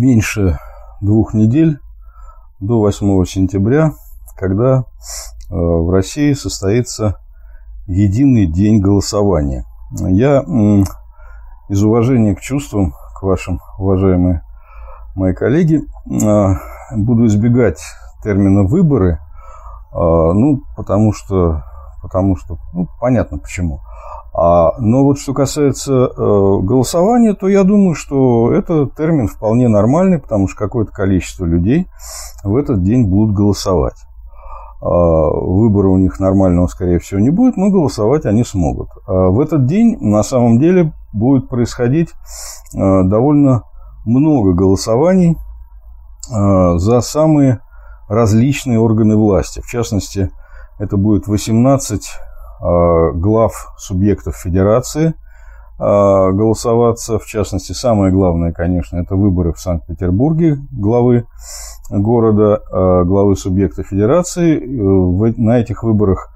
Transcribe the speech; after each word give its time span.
Меньше 0.00 0.56
двух 1.02 1.34
недель 1.34 1.78
до 2.58 2.78
8 2.78 3.22
сентября, 3.26 3.92
когда 4.34 4.78
э, 4.78 4.82
в 5.50 5.90
России 5.90 6.32
состоится 6.32 7.18
единый 7.86 8.46
день 8.46 8.80
голосования. 8.80 9.66
Я 9.90 10.42
из 11.68 11.84
уважения 11.84 12.34
к 12.34 12.40
чувствам, 12.40 12.94
к 13.14 13.22
вашим 13.22 13.60
уважаемые 13.78 14.42
мои 15.14 15.34
коллеги, 15.34 15.82
э, 16.10 16.54
буду 16.96 17.26
избегать 17.26 17.82
термина 18.24 18.62
«выборы», 18.62 19.18
э, 19.92 19.96
ну, 19.98 20.62
потому 20.78 21.12
что, 21.12 21.62
потому 22.00 22.36
что, 22.36 22.56
ну, 22.72 22.88
понятно 22.98 23.36
почему. 23.36 23.80
А, 24.32 24.74
но 24.78 25.04
вот 25.04 25.18
что 25.18 25.34
касается 25.34 25.92
э, 25.92 26.08
голосования, 26.16 27.34
то 27.34 27.48
я 27.48 27.64
думаю, 27.64 27.94
что 27.94 28.52
это 28.52 28.88
термин 28.96 29.26
вполне 29.26 29.68
нормальный, 29.68 30.20
потому 30.20 30.46
что 30.46 30.56
какое-то 30.56 30.92
количество 30.92 31.44
людей 31.44 31.88
в 32.44 32.56
этот 32.56 32.82
день 32.82 33.08
будут 33.08 33.34
голосовать. 33.34 34.06
А, 34.80 34.86
выбора 34.86 35.88
у 35.88 35.98
них 35.98 36.20
нормального, 36.20 36.68
скорее 36.68 37.00
всего, 37.00 37.20
не 37.20 37.30
будет, 37.30 37.56
но 37.56 37.70
голосовать 37.70 38.24
они 38.24 38.44
смогут. 38.44 38.88
А 39.06 39.30
в 39.30 39.40
этот 39.40 39.66
день 39.66 39.98
на 40.00 40.22
самом 40.22 40.60
деле 40.60 40.92
будет 41.12 41.48
происходить 41.48 42.10
э, 42.10 43.02
довольно 43.02 43.64
много 44.06 44.52
голосований 44.52 45.36
э, 46.32 46.78
за 46.78 47.00
самые 47.00 47.60
различные 48.08 48.78
органы 48.78 49.16
власти. 49.16 49.60
В 49.60 49.66
частности, 49.66 50.30
это 50.78 50.96
будет 50.96 51.26
18 51.26 52.00
Э, 52.00 52.29
глав 52.60 53.52
субъектов 53.78 54.36
федерации 54.36 55.08
э, 55.08 55.12
голосоваться. 55.78 57.18
В 57.18 57.24
частности, 57.24 57.72
самое 57.72 58.12
главное, 58.12 58.52
конечно, 58.52 58.98
это 58.98 59.16
выборы 59.16 59.52
в 59.52 59.58
Санкт-Петербурге 59.58 60.58
главы 60.70 61.24
города, 61.90 62.60
э, 62.70 63.04
главы 63.04 63.36
субъекта 63.36 63.82
федерации. 63.82 64.58
На 65.38 65.58
этих 65.58 65.82
выборах 65.82 66.28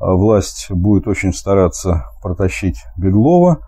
власть 0.00 0.70
будет 0.70 1.08
очень 1.08 1.32
стараться 1.32 2.04
протащить 2.22 2.82
Беглова. 2.96 3.58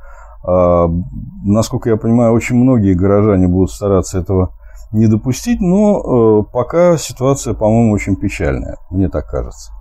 Насколько 1.45 1.91
я 1.91 1.97
понимаю, 1.97 2.33
очень 2.33 2.57
многие 2.57 2.95
горожане 2.95 3.49
будут 3.49 3.71
стараться 3.71 4.19
этого 4.19 4.55
не 4.93 5.07
допустить, 5.09 5.61
но 5.61 6.43
пока 6.43 6.97
ситуация, 6.97 7.55
по-моему, 7.55 7.93
очень 7.93 8.15
печальная, 8.15 8.77
мне 8.91 9.09
так 9.09 9.27
кажется. 9.27 9.73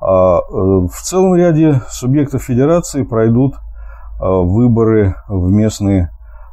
А, 0.00 0.38
э, 0.38 0.42
в 0.50 1.02
целом 1.02 1.34
ряде 1.34 1.80
субъектов 1.88 2.42
федерации 2.42 3.02
пройдут 3.02 3.54
а, 4.20 4.40
выборы 4.40 5.14
в 5.28 5.50
местные 5.50 6.10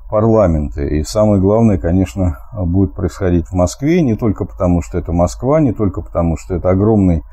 парламенты. 0.10 1.00
И 1.00 1.04
самое 1.04 1.42
главное, 1.42 1.78
конечно, 1.78 2.38
будет 2.54 2.94
происходить 2.94 3.48
в 3.48 3.54
Москве, 3.54 4.02
не 4.02 4.16
только 4.16 4.46
потому, 4.46 4.82
что 4.82 4.98
это 4.98 5.12
Москва, 5.12 5.60
не 5.60 5.74
только 5.74 6.02
потому, 6.02 6.38
что 6.38 6.56
это 6.56 6.70
огромный 6.70 7.24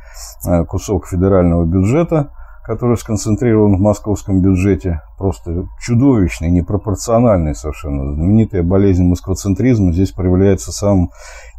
а, 0.47 0.65
кусок 0.65 1.07
федерального 1.07 1.65
бюджета, 1.65 2.33
который 2.65 2.97
сконцентрирован 2.97 3.77
в 3.77 3.81
московском 3.81 4.41
бюджете, 4.41 5.03
просто 5.17 5.67
чудовищный, 5.81 6.51
непропорциональный 6.51 7.55
совершенно. 7.55 8.15
Знаменитая 8.15 8.63
болезнь 8.63 9.05
москвоцентризма 9.05 9.93
здесь 9.93 10.11
проявляется 10.11 10.73
самым 10.73 11.11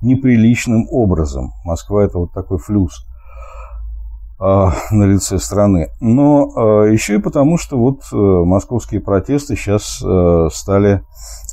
неприличным 0.02 0.88
образом. 0.90 1.52
Москва– 1.64 2.04
это 2.06 2.18
вот 2.18 2.34
такой 2.34 2.58
флюс– 2.58 3.06
на 4.42 5.04
лице 5.04 5.38
страны. 5.38 5.90
Но 6.00 6.50
а, 6.56 6.84
еще 6.86 7.16
и 7.16 7.20
потому, 7.20 7.58
что 7.60 7.78
вот 7.78 8.02
э, 8.12 8.16
московские 8.16 9.00
протесты 9.00 9.56
сейчас 9.56 10.02
э, 10.04 10.48
стали 10.52 11.04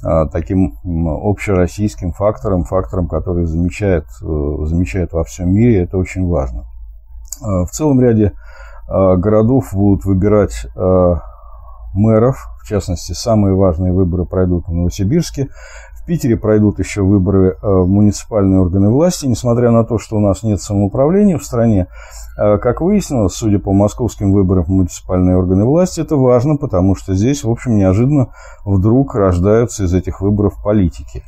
а, 0.02 0.26
таким 0.26 0.74
общероссийским 1.06 2.12
фактором, 2.12 2.64
фактором, 2.64 3.06
который 3.08 3.44
замечает, 3.44 4.04
э, 4.22 4.56
замечает 4.64 5.12
во 5.12 5.24
всем 5.24 5.52
мире, 5.52 5.82
это 5.82 5.98
очень 5.98 6.26
важно. 6.26 6.64
В 7.40 7.68
целом 7.70 8.00
ряде 8.00 8.32
городов 8.88 9.72
будут 9.72 10.04
выбирать 10.04 10.66
мэров, 11.94 12.48
в 12.60 12.66
частности, 12.66 13.12
самые 13.12 13.54
важные 13.54 13.92
выборы 13.92 14.24
пройдут 14.24 14.66
в 14.66 14.72
Новосибирске. 14.72 15.48
Питере 16.08 16.38
пройдут 16.38 16.78
еще 16.78 17.02
выборы 17.02 17.50
э, 17.50 17.56
в 17.62 17.86
муниципальные 17.86 18.60
органы 18.60 18.88
власти, 18.88 19.26
несмотря 19.26 19.70
на 19.70 19.84
то, 19.84 19.98
что 19.98 20.16
у 20.16 20.20
нас 20.20 20.42
нет 20.42 20.58
самоуправления 20.62 21.36
в 21.36 21.44
стране. 21.44 21.86
Э, 22.38 22.56
как 22.56 22.80
выяснилось, 22.80 23.34
судя 23.34 23.58
по 23.58 23.74
московским 23.74 24.32
выборам 24.32 24.64
в 24.64 24.68
муниципальные 24.68 25.36
органы 25.36 25.66
власти, 25.66 26.00
это 26.00 26.16
важно, 26.16 26.56
потому 26.56 26.94
что 26.96 27.14
здесь, 27.14 27.44
в 27.44 27.50
общем, 27.50 27.76
неожиданно 27.76 28.28
вдруг 28.64 29.14
рождаются 29.14 29.84
из 29.84 29.92
этих 29.92 30.22
выборов 30.22 30.54
политики. 30.64 31.22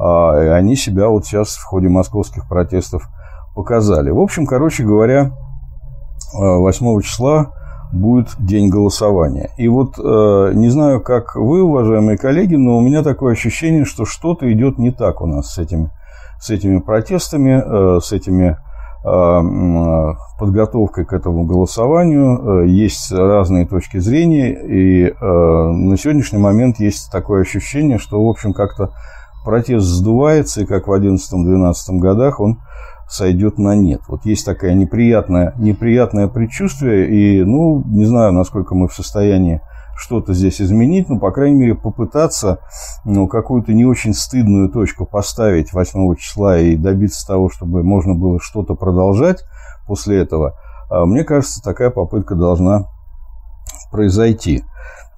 А, 0.00 0.42
и 0.42 0.46
они 0.46 0.74
себя 0.74 1.08
вот 1.08 1.26
сейчас 1.26 1.56
в 1.56 1.64
ходе 1.64 1.90
московских 1.90 2.48
протестов 2.48 3.06
показали. 3.54 4.10
В 4.10 4.20
общем, 4.20 4.46
короче 4.46 4.84
говоря, 4.84 5.32
8 6.32 6.86
э, 6.86 7.02
числа 7.02 7.52
будет 7.92 8.28
день 8.38 8.68
голосования. 8.68 9.50
И 9.56 9.68
вот 9.68 9.98
э, 9.98 10.52
не 10.54 10.68
знаю, 10.68 11.00
как 11.00 11.36
вы, 11.36 11.62
уважаемые 11.62 12.18
коллеги, 12.18 12.56
но 12.56 12.78
у 12.78 12.80
меня 12.80 13.02
такое 13.02 13.32
ощущение, 13.32 13.84
что 13.84 14.04
что-то 14.04 14.52
идет 14.52 14.78
не 14.78 14.90
так 14.90 15.20
у 15.20 15.26
нас 15.26 15.54
с 15.54 15.58
этими, 15.58 15.90
с 16.40 16.50
этими 16.50 16.78
протестами, 16.80 17.62
э, 17.64 18.00
с 18.00 18.12
этими 18.12 18.56
э, 19.04 20.14
подготовкой 20.38 21.04
к 21.04 21.12
этому 21.12 21.44
голосованию. 21.44 22.64
Э, 22.64 22.68
есть 22.68 23.12
разные 23.12 23.66
точки 23.66 23.98
зрения, 23.98 24.52
и 24.52 25.06
э, 25.08 25.12
на 25.20 25.96
сегодняшний 25.96 26.38
момент 26.38 26.80
есть 26.80 27.12
такое 27.12 27.42
ощущение, 27.42 27.98
что, 27.98 28.24
в 28.24 28.28
общем, 28.28 28.52
как-то 28.52 28.90
протест 29.44 29.86
сдувается, 29.86 30.62
и 30.62 30.66
как 30.66 30.88
в 30.88 30.92
2011-2012 30.92 31.72
годах 31.98 32.40
он 32.40 32.58
сойдет 33.08 33.58
на 33.58 33.74
нет. 33.74 34.00
Вот 34.08 34.24
есть 34.24 34.44
такое 34.44 34.74
неприятное, 34.74 35.54
неприятное 35.56 36.28
предчувствие, 36.28 37.08
и, 37.08 37.44
ну, 37.44 37.82
не 37.86 38.04
знаю, 38.04 38.32
насколько 38.32 38.74
мы 38.74 38.88
в 38.88 38.94
состоянии 38.94 39.60
что-то 39.96 40.34
здесь 40.34 40.60
изменить, 40.60 41.08
но, 41.08 41.18
по 41.18 41.30
крайней 41.30 41.56
мере, 41.56 41.74
попытаться 41.74 42.58
ну, 43.04 43.28
какую-то 43.28 43.72
не 43.72 43.84
очень 43.84 44.12
стыдную 44.12 44.68
точку 44.68 45.06
поставить 45.06 45.72
8 45.72 46.16
числа 46.16 46.58
и 46.58 46.76
добиться 46.76 47.26
того, 47.26 47.48
чтобы 47.48 47.82
можно 47.82 48.14
было 48.14 48.38
что-то 48.40 48.74
продолжать 48.74 49.44
после 49.86 50.18
этого, 50.18 50.54
а, 50.90 51.06
мне 51.06 51.24
кажется, 51.24 51.62
такая 51.62 51.90
попытка 51.90 52.34
должна 52.34 52.86
произойти. 53.90 54.64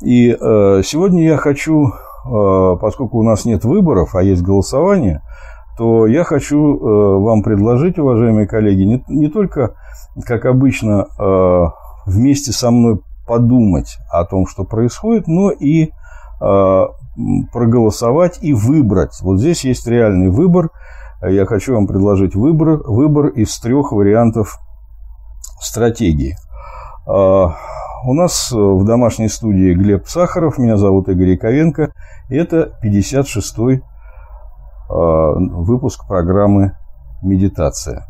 И 0.02 0.30
э, 0.30 0.82
сегодня 0.84 1.24
я 1.24 1.38
хочу, 1.38 1.88
э, 1.88 2.76
поскольку 2.80 3.18
у 3.18 3.22
нас 3.22 3.46
нет 3.46 3.64
выборов, 3.64 4.14
а 4.14 4.22
есть 4.22 4.42
голосование, 4.42 5.22
то 5.76 6.06
я 6.06 6.24
хочу 6.24 6.76
э, 6.76 7.18
вам 7.20 7.42
предложить, 7.42 7.98
уважаемые 7.98 8.46
коллеги, 8.46 8.82
не, 8.82 9.04
не 9.08 9.28
только, 9.28 9.74
как 10.24 10.46
обычно, 10.46 11.06
э, 11.18 11.64
вместе 12.06 12.52
со 12.52 12.70
мной 12.70 13.00
подумать 13.26 13.98
о 14.10 14.24
том, 14.24 14.46
что 14.46 14.64
происходит, 14.64 15.26
но 15.26 15.50
и 15.50 15.90
э, 16.40 16.86
проголосовать 17.52 18.38
и 18.40 18.54
выбрать. 18.54 19.18
Вот 19.20 19.38
здесь 19.38 19.64
есть 19.64 19.86
реальный 19.86 20.30
выбор. 20.30 20.70
Я 21.22 21.44
хочу 21.46 21.74
вам 21.74 21.86
предложить 21.86 22.34
выбор, 22.34 22.80
выбор 22.86 23.26
из 23.28 23.58
трех 23.58 23.92
вариантов 23.92 24.58
стратегии. 25.60 26.36
У 27.06 28.12
нас 28.12 28.52
в 28.52 28.84
домашней 28.84 29.28
студии 29.28 29.72
Глеб 29.72 30.06
Сахаров, 30.06 30.58
меня 30.58 30.76
зовут 30.76 31.08
Игорь 31.08 31.30
Яковенко. 31.30 31.92
Это 32.28 32.78
56-й 32.84 33.76
Э, 33.76 33.95
выпуск 34.88 36.06
программы 36.06 36.72
«Медитация». 37.22 38.06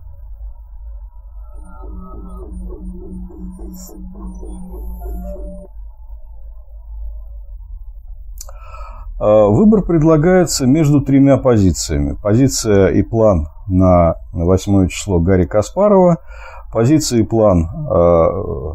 Э, 9.19 9.47
выбор 9.49 9.83
предлагается 9.83 10.67
между 10.67 11.01
тремя 11.01 11.39
позициями. 11.39 12.17
Позиция 12.23 12.89
и 12.89 13.03
план 13.03 13.49
на 13.67 14.17
8 14.33 14.89
число 14.89 15.21
Гарри 15.21 15.47
Каспарова, 15.47 16.19
позиция 16.77 17.21
и 17.21 17.23
план 17.23 17.63
э, 17.63 17.95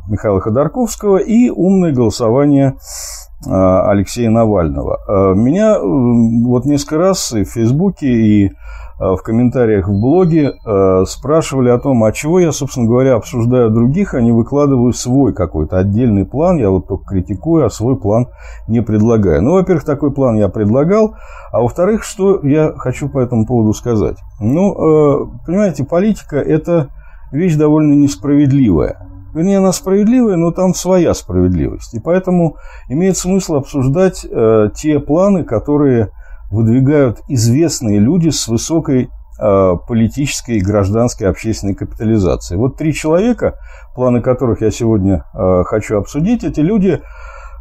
Михаила 0.09 0.41
Ходорковского 0.41 1.17
и 1.17 1.51
умное 1.51 1.93
голосование 1.93 2.73
а, 3.47 3.91
Алексея 3.91 4.31
Навального. 4.31 4.97
А, 5.07 5.33
меня 5.35 5.77
вот 5.79 6.65
несколько 6.65 6.97
раз 6.97 7.31
и 7.33 7.43
в 7.43 7.49
Фейсбуке, 7.49 8.07
и 8.07 8.51
в 8.97 9.17
комментариях 9.23 9.87
в 9.87 9.99
блоге 9.99 10.53
спрашивали 11.07 11.69
о 11.69 11.79
том, 11.79 12.03
а 12.03 12.11
чего 12.11 12.39
я, 12.39 12.51
собственно 12.51 12.85
говоря, 12.85 13.15
обсуждаю 13.15 13.71
других, 13.71 14.13
а 14.13 14.21
не 14.21 14.31
выкладываю 14.31 14.93
свой 14.93 15.33
какой-то 15.33 15.79
отдельный 15.79 16.23
план. 16.23 16.57
Я 16.57 16.69
вот 16.69 16.87
только 16.87 17.05
критикую, 17.05 17.65
а 17.65 17.71
свой 17.71 17.99
план 17.99 18.27
не 18.67 18.83
предлагаю. 18.83 19.41
Ну, 19.41 19.53
во-первых, 19.53 19.85
такой 19.85 20.11
план 20.11 20.35
я 20.35 20.49
предлагал, 20.49 21.15
а 21.51 21.61
во-вторых, 21.61 22.03
что 22.03 22.45
я 22.45 22.73
хочу 22.77 23.09
по 23.09 23.17
этому 23.17 23.47
поводу 23.47 23.73
сказать. 23.73 24.17
Ну, 24.39 25.31
понимаете, 25.47 25.83
политика– 25.83 26.35
это 26.37 26.89
вещь 27.31 27.55
довольно 27.55 27.93
несправедливая. 27.93 29.07
Вернее, 29.33 29.59
она 29.59 29.71
справедливая, 29.71 30.35
но 30.35 30.51
там 30.51 30.73
своя 30.73 31.13
справедливость. 31.13 31.93
И 31.93 31.99
поэтому 31.99 32.57
имеет 32.89 33.17
смысл 33.17 33.55
обсуждать 33.55 34.25
э, 34.29 34.69
те 34.75 34.99
планы, 34.99 35.45
которые 35.45 36.09
выдвигают 36.51 37.21
известные 37.29 37.99
люди 37.99 38.29
с 38.29 38.49
высокой 38.49 39.09
э, 39.39 39.73
политической 39.87 40.59
гражданской 40.59 41.29
общественной 41.29 41.75
капитализацией. 41.75 42.59
Вот 42.59 42.75
три 42.75 42.93
человека, 42.93 43.55
планы 43.95 44.21
которых 44.21 44.61
я 44.61 44.69
сегодня 44.69 45.23
э, 45.33 45.63
хочу 45.63 45.97
обсудить, 45.97 46.43
эти 46.43 46.59
люди, 46.59 47.01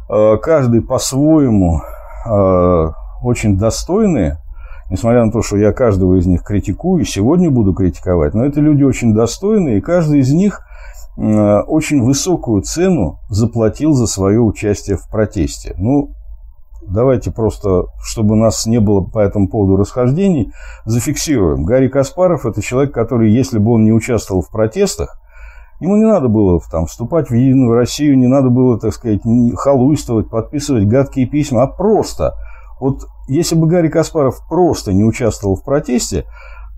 э, 0.09 0.37
каждый 0.41 0.81
по-своему 0.81 1.81
э, 2.29 2.87
очень 3.23 3.57
достойные, 3.57 4.40
несмотря 4.91 5.23
на 5.23 5.31
то, 5.31 5.41
что 5.41 5.57
я 5.57 5.71
каждого 5.71 6.19
из 6.19 6.27
них 6.27 6.43
критикую, 6.43 7.05
сегодня 7.05 7.49
буду 7.49 7.73
критиковать, 7.73 8.33
но 8.33 8.45
это 8.45 8.59
люди 8.59 8.83
очень 8.83 9.13
достойные, 9.13 9.77
и 9.77 9.81
каждый 9.81 10.19
из 10.19 10.31
них 10.33 10.61
э, 11.17 11.59
очень 11.61 12.03
высокую 12.03 12.61
цену 12.61 13.17
заплатил 13.29 13.93
за 13.93 14.05
свое 14.05 14.41
участие 14.41 14.97
в 14.97 15.09
протесте. 15.09 15.75
Ну, 15.77 16.11
давайте 16.85 17.31
просто, 17.31 17.85
чтобы 18.03 18.33
у 18.33 18.37
нас 18.37 18.65
не 18.65 18.81
было 18.81 19.01
по 19.01 19.19
этому 19.19 19.47
поводу 19.47 19.77
расхождений, 19.77 20.51
зафиксируем. 20.83 21.63
Гарри 21.63 21.87
Каспаров– 21.87 22.45
это 22.45 22.61
человек, 22.61 22.93
который, 22.93 23.31
если 23.31 23.59
бы 23.59 23.71
он 23.71 23.85
не 23.85 23.93
участвовал 23.93 24.41
в 24.41 24.51
протестах, 24.51 25.17
Ему 25.79 25.95
не 25.95 26.05
надо 26.05 26.27
было 26.27 26.61
там, 26.69 26.85
вступать 26.85 27.31
в 27.31 27.33
Единую 27.33 27.73
Россию, 27.73 28.15
не 28.15 28.27
надо 28.27 28.49
было, 28.49 28.79
так 28.79 28.93
сказать, 28.93 29.21
халуйствовать, 29.55 30.29
подписывать 30.29 30.85
гадкие 30.85 31.25
письма, 31.25 31.63
а 31.63 31.67
просто 31.67 32.35
вот 32.81 33.05
если 33.27 33.55
бы 33.55 33.67
Гарри 33.67 33.89
Каспаров 33.89 34.39
просто 34.49 34.91
не 34.91 35.03
участвовал 35.03 35.55
в 35.55 35.63
протесте, 35.63 36.25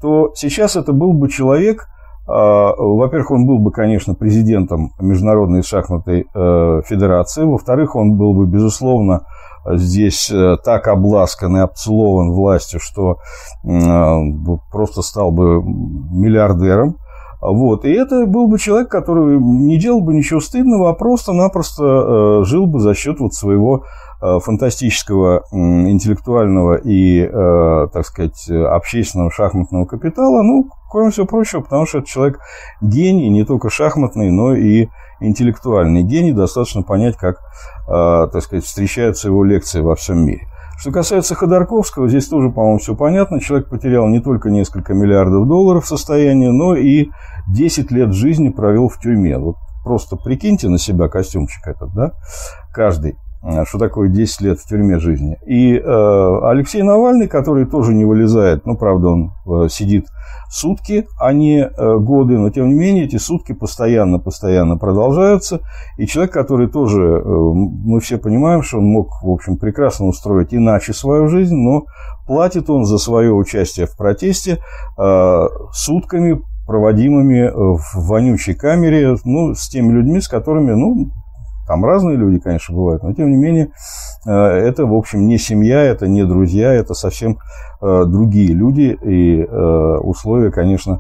то 0.02 0.34
сейчас 0.36 0.76
это 0.76 0.92
был 0.92 1.14
бы 1.14 1.30
человек, 1.30 1.88
а, 2.28 2.74
во-первых, 2.76 3.32
он 3.32 3.48
был 3.48 3.58
бы, 3.58 3.72
конечно, 3.72 4.14
президентом 4.14 4.92
Международной 5.00 5.64
шахматной 5.64 6.26
э, 6.34 6.82
федерации, 6.86 7.46
во-вторых, 7.46 7.96
он 7.96 8.18
был 8.18 8.34
бы, 8.34 8.46
безусловно, 8.46 9.26
здесь 9.66 10.30
э, 10.30 10.58
так 10.64 10.90
обласкан 10.90 11.56
и 11.56 11.62
обцелован 11.62 12.32
властью, 12.32 12.82
что 12.82 13.20
э, 13.64 14.20
просто 14.74 15.02
стал 15.02 15.32
бы 15.32 15.64
миллиардером. 15.64 16.98
Вот. 17.42 17.84
И 17.84 17.92
это 17.92 18.26
был 18.26 18.48
бы 18.48 18.58
человек, 18.58 18.90
который 18.90 19.38
не 19.38 19.78
делал 19.78 20.02
бы 20.02 20.14
ничего 20.14 20.40
стыдного, 20.40 20.90
а 20.90 20.94
просто-напросто 20.94 22.46
жил 22.46 22.68
бы 22.68 22.80
за 22.80 22.94
счет 22.94 23.20
вот 23.20 23.34
своего 23.34 23.84
Э, 23.84 24.03
фантастического 24.40 25.44
интеллектуального 25.52 26.76
и, 26.76 27.22
э, 27.24 27.88
так 27.92 28.06
сказать, 28.06 28.50
общественного 28.50 29.32
шахматного 29.32 29.86
капитала, 29.86 30.42
ну, 30.44 30.70
кроме 30.90 31.12
всего 31.12 31.26
прочего, 31.26 31.62
потому 31.62 31.86
что 31.86 32.00
это 32.00 32.08
человек 32.08 32.40
гений, 32.82 33.30
не 33.30 33.44
только 33.44 33.70
шахматный, 33.70 34.32
но 34.32 34.54
и 34.54 34.88
интеллектуальный 35.20 36.04
гений. 36.04 36.32
Достаточно 36.32 36.84
понять, 36.84 37.18
как, 37.18 37.38
э, 37.88 38.28
так 38.32 38.42
сказать, 38.42 38.66
встречаются 38.66 39.28
его 39.28 39.44
лекции 39.44 39.82
во 39.82 39.96
всем 39.96 40.26
мире. 40.26 40.48
Что 40.78 40.92
касается 40.92 41.36
Ходорковского, 41.36 42.10
здесь 42.10 42.28
тоже, 42.28 42.50
по-моему, 42.50 42.80
все 42.80 42.96
понятно. 42.96 43.40
Человек 43.40 43.70
потерял 43.70 44.08
не 44.08 44.20
только 44.20 44.50
несколько 44.50 44.94
миллиардов 44.94 45.48
долларов 45.48 45.86
состояния, 45.86 46.52
но 46.52 46.76
и 46.76 47.10
10 47.48 47.92
лет 47.92 48.14
жизни 48.14 48.50
провел 48.50 48.90
в 48.90 49.00
тюрьме. 49.00 49.38
Вот 49.38 49.56
просто 49.84 50.16
прикиньте 50.16 50.70
на 50.70 50.78
себя 50.78 51.10
костюмчик 51.10 51.66
этот, 51.68 51.94
да, 51.94 52.14
каждый. 52.74 53.18
Э, 53.44 53.66
что 53.66 53.78
такое 53.78 54.08
10 54.08 54.42
лет 54.42 54.60
в 54.60 54.68
тюрьме 54.68 55.00
жизни. 55.00 55.38
И 55.46 55.76
э, 55.76 56.40
Алексей 56.44 56.82
Навальный, 56.82 57.28
который 57.28 57.66
тоже 57.66 57.94
не 57.94 58.06
вылезает, 58.06 58.66
ну, 58.66 58.78
правда, 58.78 59.10
он 59.10 59.32
э, 59.46 59.68
сидит 59.70 60.06
сутки, 60.50 61.06
а 61.20 61.34
не 61.34 61.66
э, 61.66 61.98
годы, 61.98 62.38
но 62.38 62.50
тем 62.52 62.70
не 62.70 62.74
менее 62.74 63.04
эти 63.04 63.18
сутки 63.18 63.52
постоянно-постоянно 63.52 64.78
продолжаются. 64.78 65.60
И 65.98 66.08
человек, 66.08 66.32
который 66.32 66.68
тоже, 66.70 67.02
э, 67.02 67.22
мы 67.26 68.00
все 68.00 68.18
понимаем, 68.18 68.62
что 68.62 68.78
он 68.78 68.86
мог, 68.86 69.10
в 69.22 69.30
общем, 69.30 69.58
прекрасно 69.58 70.06
устроить 70.06 70.54
иначе 70.54 70.94
свою 70.94 71.28
жизнь, 71.28 71.56
но 71.56 71.84
платит 72.26 72.70
он 72.70 72.86
за 72.86 72.98
свое 72.98 73.34
участие 73.34 73.88
в 73.88 73.98
протесте 73.98 74.60
э, 74.98 75.48
сутками, 75.74 76.42
проводимыми 76.66 77.52
в 77.54 78.08
вонючей 78.08 78.54
камере, 78.56 79.18
ну, 79.26 79.54
с 79.54 79.68
теми 79.68 79.92
людьми, 79.92 80.22
с 80.22 80.30
которыми, 80.30 80.72
ну, 80.72 81.12
там 81.68 81.86
разные 81.86 82.18
люди, 82.18 82.40
конечно, 82.40 82.76
бывают, 82.76 83.04
но 83.04 83.14
тем 83.14 83.30
не 83.32 83.38
менее 83.38 83.70
э, 84.26 84.32
это, 84.32 84.86
в 84.86 84.94
общем, 84.94 85.28
не 85.28 85.38
семья, 85.38 85.82
это 85.82 86.08
не 86.08 86.26
друзья, 86.26 86.74
это 86.74 86.94
совсем 86.94 87.38
э, 87.82 88.04
другие 88.06 88.54
люди. 88.54 88.98
И 89.02 89.42
э, 89.42 89.98
условия, 90.04 90.52
конечно, 90.52 91.00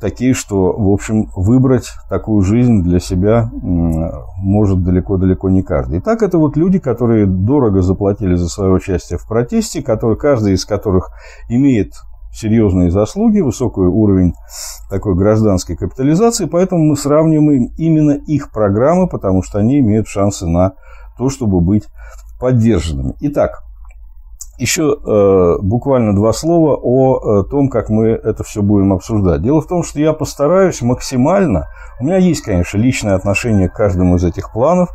такие, 0.00 0.34
что, 0.34 0.72
в 0.72 0.92
общем, 0.92 1.30
выбрать 1.34 1.90
такую 2.08 2.42
жизнь 2.42 2.82
для 2.82 3.00
себя 3.00 3.50
может 3.52 4.82
далеко-далеко 4.84 5.48
не 5.48 5.62
каждый. 5.62 6.00
Итак, 6.00 6.22
это 6.22 6.38
вот 6.38 6.56
люди, 6.56 6.78
которые 6.78 7.26
дорого 7.26 7.82
заплатили 7.82 8.34
за 8.34 8.48
свое 8.48 8.72
участие 8.72 9.18
в 9.18 9.26
протесте, 9.26 9.82
которые, 9.82 10.16
каждый 10.16 10.52
из 10.52 10.64
которых 10.64 11.10
имеет 11.48 11.92
серьезные 12.36 12.90
заслуги, 12.90 13.40
высокий 13.40 13.80
уровень 13.80 14.34
такой 14.90 15.14
гражданской 15.14 15.76
капитализации, 15.76 16.46
поэтому 16.46 16.84
мы 16.84 16.96
сравниваем 16.96 17.72
именно 17.76 18.12
их 18.12 18.50
программы, 18.52 19.08
потому 19.08 19.42
что 19.42 19.58
они 19.58 19.80
имеют 19.80 20.06
шансы 20.06 20.46
на 20.46 20.74
то, 21.18 21.30
чтобы 21.30 21.60
быть 21.60 21.84
поддержанными. 22.38 23.14
Итак, 23.20 23.62
еще 24.58 24.96
э, 25.04 25.62
буквально 25.62 26.14
два 26.14 26.32
слова 26.32 26.78
о 26.82 27.40
э, 27.40 27.44
том, 27.50 27.68
как 27.68 27.90
мы 27.90 28.08
это 28.08 28.42
все 28.42 28.62
будем 28.62 28.92
обсуждать. 28.92 29.42
Дело 29.42 29.60
в 29.60 29.66
том, 29.66 29.82
что 29.82 30.00
я 30.00 30.12
постараюсь 30.12 30.80
максимально, 30.82 31.66
у 32.00 32.04
меня 32.04 32.16
есть, 32.16 32.42
конечно, 32.42 32.78
личное 32.78 33.14
отношение 33.14 33.68
к 33.68 33.74
каждому 33.74 34.16
из 34.16 34.24
этих 34.24 34.52
планов, 34.52 34.90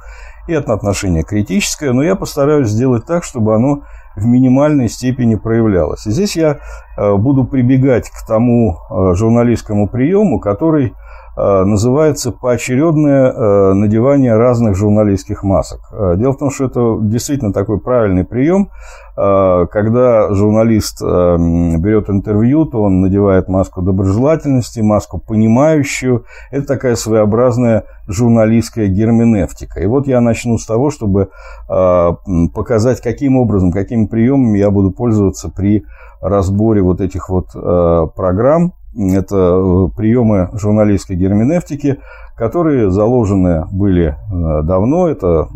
и 0.47 0.53
это 0.53 0.73
отношение 0.73 1.23
критическое, 1.23 1.91
но 1.91 2.03
я 2.03 2.15
постараюсь 2.15 2.69
сделать 2.69 3.05
так, 3.05 3.23
чтобы 3.23 3.53
оно 3.55 3.83
в 4.15 4.25
минимальной 4.25 4.89
степени 4.89 5.35
проявлялось. 5.35 6.05
И 6.05 6.11
здесь 6.11 6.35
я 6.35 6.57
э, 6.97 7.15
буду 7.15 7.45
прибегать 7.45 8.09
к 8.09 8.25
тому 8.27 8.77
э, 8.89 9.15
журналистскому 9.15 9.87
приему, 9.87 10.39
который 10.39 10.93
называется 11.37 12.31
поочередное 12.31 13.73
надевание 13.73 14.35
разных 14.35 14.75
журналистских 14.75 15.43
масок. 15.43 15.79
Дело 16.17 16.33
в 16.33 16.37
том, 16.37 16.51
что 16.51 16.65
это 16.65 16.97
действительно 17.01 17.53
такой 17.53 17.79
правильный 17.79 18.25
прием, 18.25 18.69
Э, 19.17 19.67
когда 19.69 20.33
журналист 20.33 21.01
берет 21.01 22.09
интервью, 22.09 22.65
то 22.65 22.83
он 22.83 23.01
надевает 23.01 23.47
маску 23.49 23.81
доброжелательности, 23.81 24.79
маску 24.79 25.19
понимающую. 25.19 26.25
Это 26.49 26.65
такая 26.65 26.95
своеобразная 26.95 27.83
журналистская 28.07 28.87
герменевтика. 28.87 29.81
И 29.81 29.85
вот 29.85 30.07
я 30.07 30.21
начну 30.21 30.57
с 30.57 30.65
того, 30.65 30.89
чтобы 30.91 31.29
э, 31.69 32.09
показать, 32.53 33.01
каким 33.01 33.37
образом, 33.37 33.71
какими 33.71 34.05
приемами 34.05 34.57
я 34.57 34.71
буду 34.71 34.91
пользоваться 34.91 35.49
при 35.49 35.83
разборе 36.21 36.81
вот 36.81 37.01
этих 37.01 37.29
вот 37.29 37.47
э, 37.53 38.07
программ. 38.15 38.73
Это 38.93 39.89
приемы 39.95 40.49
журналистской 40.53 41.15
герменевтики, 41.15 41.99
которые 42.35 42.91
заложены 42.91 43.65
были 43.71 44.17
э, 44.31 44.63
давно. 44.63 45.07
Это 45.07 45.47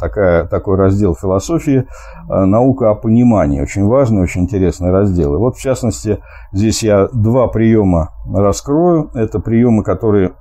такая, 0.00 0.44
такой 0.46 0.76
раздел 0.76 1.14
философии 1.14 1.84
э, 2.28 2.44
«Наука 2.44 2.90
о 2.90 2.94
понимании». 2.94 3.60
Очень 3.60 3.86
важный, 3.86 4.22
очень 4.22 4.42
интересный 4.42 4.90
раздел. 4.90 5.34
И 5.34 5.38
вот, 5.38 5.56
в 5.56 5.60
частности, 5.60 6.18
здесь 6.52 6.82
я 6.82 7.08
два 7.12 7.46
приема 7.46 8.10
раскрою. 8.26 9.10
Это 9.14 9.38
приемы, 9.38 9.84
которые 9.84 10.32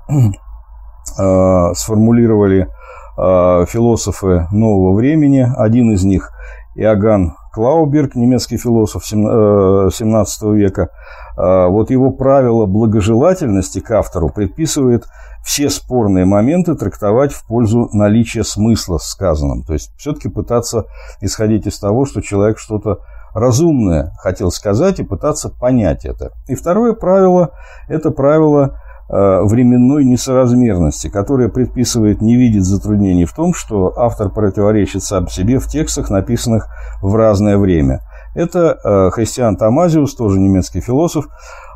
э, 1.20 1.74
сформулировали 1.74 2.68
философы 3.18 4.48
нового 4.50 4.96
времени. 4.96 5.46
Один 5.58 5.92
из 5.92 6.06
них 6.06 6.32
Иоганн 6.80 7.36
Клауберг, 7.52 8.16
немецкий 8.16 8.58
философ 8.58 9.06
17 9.06 10.44
века, 10.54 10.90
вот 11.36 11.90
его 11.90 12.12
правило 12.12 12.66
благожелательности 12.66 13.80
к 13.80 13.92
автору 13.92 14.30
предписывает 14.30 15.06
все 15.44 15.70
спорные 15.70 16.26
моменты 16.26 16.76
трактовать 16.76 17.34
в 17.34 17.46
пользу 17.48 17.90
наличия 17.94 18.44
смысла 18.44 18.98
в 18.98 19.04
сказанном. 19.04 19.64
То 19.64 19.74
есть 19.74 19.92
все-таки 19.98 20.30
пытаться 20.30 20.86
исходить 21.22 21.66
из 21.66 21.80
того, 21.80 22.06
что 22.06 22.22
человек 22.22 22.60
что-то 22.60 23.00
разумное 23.34 24.12
хотел 24.20 24.52
сказать 24.52 25.00
и 25.00 25.04
пытаться 25.04 25.50
понять 25.50 26.06
это. 26.06 26.32
И 26.48 26.56
второе 26.56 26.94
правило– 26.94 27.52
это 27.88 28.12
правило 28.12 28.76
э, 28.76 28.89
временной 29.10 30.06
несоразмерности, 30.06 31.10
которое 31.10 31.50
предписывает 31.50 32.22
не 32.22 32.36
видеть 32.36 32.64
затруднений 32.64 33.26
в 33.26 33.34
том, 33.34 33.54
что 33.56 33.92
автор 33.98 34.30
противоречит 34.30 35.04
сам 35.04 35.28
себе 35.28 35.58
в 35.58 35.68
текстах, 35.68 36.12
написанных 36.12 36.68
в 37.02 37.16
разное 37.16 37.58
время. 37.58 38.02
Это 38.36 38.78
э, 38.84 39.10
Христиан 39.12 39.58
Тамазиус, 39.58 40.14
тоже 40.16 40.40
немецкий 40.40 40.82
философ, 40.82 41.26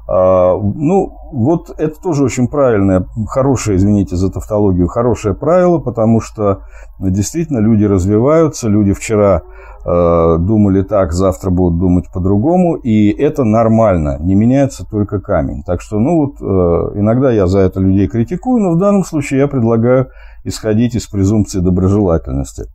а, 0.06 0.58
ну, 0.58 1.18
вот 1.32 1.74
это 1.78 1.96
тоже 2.02 2.26
очень 2.26 2.48
правильное, 2.48 3.06
хорошее, 3.28 3.78
извините 3.78 4.18
за 4.18 4.30
тавтологию, 4.30 4.88
хорошее 4.88 5.34
правило, 5.34 5.80
потому 5.80 6.20
что 6.20 6.64
действительно 7.00 7.60
люди 7.60 7.86
развиваются, 7.86 8.68
люди 8.68 8.92
вчера 8.92 9.38
э, 9.38 9.42
думали 9.86 10.82
так, 10.82 11.12
завтра 11.12 11.50
будут 11.50 11.78
думать 11.80 12.06
по-другому, 12.14 12.76
и 12.76 13.12
это 13.12 13.44
нормально, 13.44 14.18
не 14.20 14.34
меняется 14.34 14.86
только 14.90 15.20
камень. 15.20 15.64
Так 15.64 15.82
что, 15.82 16.00
ну 16.00 16.26
вот, 16.26 16.42
э, 16.42 17.00
иногда 17.00 17.32
я 17.32 17.48
за 17.48 17.60
это 17.60 17.82
людей 17.82 18.08
критикую, 18.08 18.62
но 18.64 18.72
в 18.72 18.80
данном 18.80 19.04
случае 19.04 19.42
я 19.42 19.48
предлагаю 19.48 20.10
исходить 20.46 20.96
из 20.96 21.08
презумпции 21.08 21.60
доброжелательности. 21.60 22.66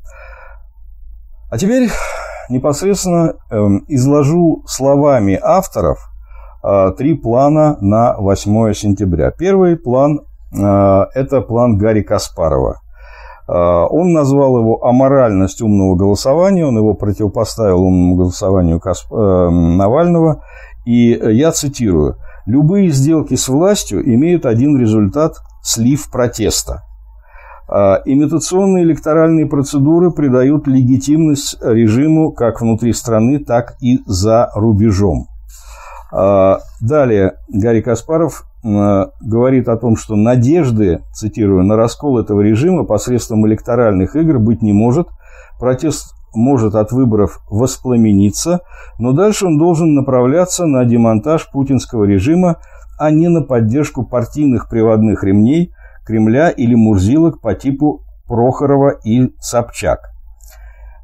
А 1.50 1.56
теперь 1.56 1.88
непосредственно 2.50 3.34
эм, 3.50 3.84
изложу 3.88 4.62
словами 4.66 5.38
авторов 5.42 5.98
э, 6.62 6.92
три 6.96 7.14
плана 7.14 7.78
на 7.80 8.16
8 8.18 8.72
сентября. 8.74 9.30
Первый 9.30 9.76
план 9.76 10.20
э,– 10.52 11.04
это 11.14 11.40
план 11.40 11.78
Гарри 11.78 12.02
Каспарова. 12.02 12.80
Он 13.48 14.12
назвал 14.12 14.58
его 14.58 14.84
«Аморальность 14.84 15.62
умного 15.62 15.96
голосования», 15.96 16.66
он 16.66 16.76
его 16.76 16.94
противопоставил 16.94 17.82
умному 17.82 18.16
голосованию 18.16 18.78
Касп... 18.78 19.10
Навального. 19.10 20.42
И 20.84 21.10
я 21.10 21.52
цитирую– 21.52 22.16
Любые 22.48 22.88
сделки 22.88 23.34
с 23.34 23.46
властью 23.48 24.02
имеют 24.14 24.46
один 24.46 24.80
результат– 24.80 25.34
слив 25.62 26.10
протеста. 26.10 26.82
А 27.68 28.00
имитационные 28.06 28.84
электоральные 28.84 29.44
процедуры 29.44 30.10
придают 30.12 30.66
легитимность 30.66 31.58
режиму 31.60 32.32
как 32.32 32.62
внутри 32.62 32.94
страны, 32.94 33.38
так 33.38 33.74
и 33.82 33.98
за 34.06 34.50
рубежом. 34.54 35.26
Далее 36.10 37.34
Гарри 37.52 37.82
Каспаров 37.82 38.44
говорит 38.62 39.68
о 39.68 39.76
том, 39.76 39.96
что 39.96 40.16
надежды, 40.16 41.00
цитирую, 41.12 41.64
на 41.64 41.76
раскол 41.76 42.18
этого 42.18 42.40
режима 42.40 42.84
посредством 42.84 43.46
электоральных 43.46 44.16
игр 44.16 44.38
быть 44.38 44.62
не 44.62 44.72
может. 44.72 45.08
Протест 45.58 46.14
может 46.34 46.74
от 46.74 46.92
выборов 46.92 47.40
воспламениться, 47.50 48.60
но 48.98 49.12
дальше 49.12 49.46
он 49.46 49.58
должен 49.58 49.94
направляться 49.94 50.66
на 50.66 50.84
демонтаж 50.84 51.50
путинского 51.50 52.04
режима, 52.04 52.56
а 52.98 53.10
не 53.10 53.28
на 53.28 53.42
поддержку 53.42 54.04
партийных 54.04 54.68
приводных 54.68 55.22
ремней 55.24 55.72
Кремля 56.04 56.48
или 56.48 56.74
мурзилок 56.74 57.40
по 57.40 57.54
типу 57.54 58.02
Прохорова 58.26 58.90
и 59.04 59.32
Собчак. 59.40 60.00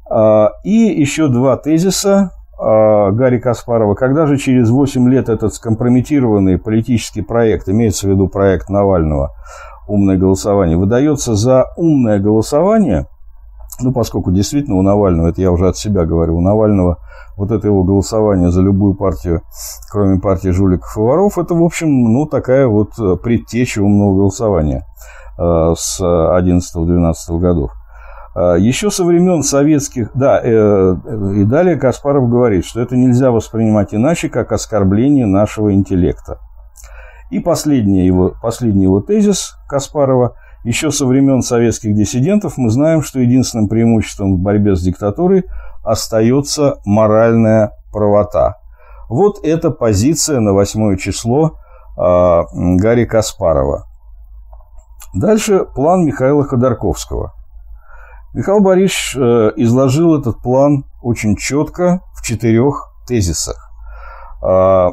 А, 0.09 0.49
и 0.63 0.71
еще 0.71 1.27
два 1.27 1.57
тезиса 1.57 2.31
Гарри 2.57 3.39
Каспарова. 3.39 3.95
Когда 3.95 4.25
же 4.25 4.37
через 4.37 4.69
8 4.69 5.09
лет 5.09 5.29
этот 5.29 5.53
скомпрометированный 5.53 6.57
политический 6.57 7.21
проект, 7.21 7.67
имеется 7.69 8.07
в 8.07 8.11
виду 8.11 8.27
проект 8.27 8.69
Навального, 8.69 9.31
умное 9.87 10.17
голосование, 10.17 10.77
выдается 10.77 11.35
за 11.35 11.65
умное 11.77 12.19
голосование– 12.19 13.07
ну, 13.81 13.91
поскольку 13.91 14.31
действительно 14.31 14.77
у 14.77 14.81
Навального, 14.81 15.27
это 15.27 15.41
я 15.41 15.51
уже 15.51 15.67
от 15.67 15.77
себя 15.77 16.05
говорю, 16.05 16.37
у 16.37 16.41
Навального 16.41 16.97
вот 17.35 17.51
это 17.51 17.67
его 17.67 17.83
голосование 17.83 18.49
за 18.49 18.61
любую 18.61 18.95
партию, 18.95 19.41
кроме 19.91 20.19
партии 20.19 20.49
жуликов 20.49 20.95
и 20.95 20.99
воров, 20.99 21.37
это, 21.37 21.53
в 21.53 21.63
общем, 21.63 21.89
ну, 21.89 22.25
такая 22.25 22.67
вот 22.67 22.91
предтеча 23.21 23.81
умного 23.81 24.15
голосования 24.15 24.85
э, 25.37 25.73
с 25.77 25.99
11-12 26.01 27.13
годов. 27.39 27.71
Э, 28.35 28.55
еще 28.59 28.91
со 28.91 29.05
времен 29.05 29.43
советских... 29.43 30.11
Да, 30.13 30.41
э, 30.43 30.95
и 31.37 31.43
далее 31.43 31.77
Каспаров 31.77 32.29
говорит, 32.29 32.65
что 32.65 32.81
это 32.81 32.95
нельзя 32.95 33.31
воспринимать 33.31 33.93
иначе, 33.93 34.29
как 34.29 34.51
оскорбление 34.51 35.25
нашего 35.25 35.73
интеллекта. 35.73 36.39
И 37.31 37.39
последний 37.39 38.05
его, 38.05 38.33
последний 38.41 38.83
его 38.83 39.01
тезис 39.01 39.55
Каспарова– 39.67 40.35
еще 40.65 40.89
со 40.89 41.05
времен 41.05 41.43
советских 41.43 41.93
диссидентов 41.93 42.57
мы 42.57 42.71
знаем, 42.71 43.03
что 43.03 43.19
единственным 43.19 43.69
преимуществом 43.69 44.35
в 44.35 44.39
борьбе 44.39 44.75
с 44.75 44.81
диктатурой 44.81 45.45
остается 45.83 46.77
моральная 46.85 47.71
правота. 47.93 48.55
Вот 49.07 49.45
эта 49.45 49.69
позиция 49.69 50.39
на 50.39 50.53
8 50.53 50.97
число 50.97 51.51
э, 51.95 52.41
Гарри 52.79 53.05
Каспарова. 53.05 53.85
Дальше 55.13 55.65
план 55.65 56.03
Михаила 56.03 56.43
Ходорковского. 56.43 57.34
Михаил 58.35 58.59
Борисович 58.59 59.15
э, 59.15 59.51
изложил 59.55 60.19
этот 60.19 60.41
план 60.41 60.83
очень 61.01 61.37
четко 61.37 62.01
в 62.13 62.21
четырех 62.21 62.91
тезисах. 63.07 63.71
Э, 64.43 64.89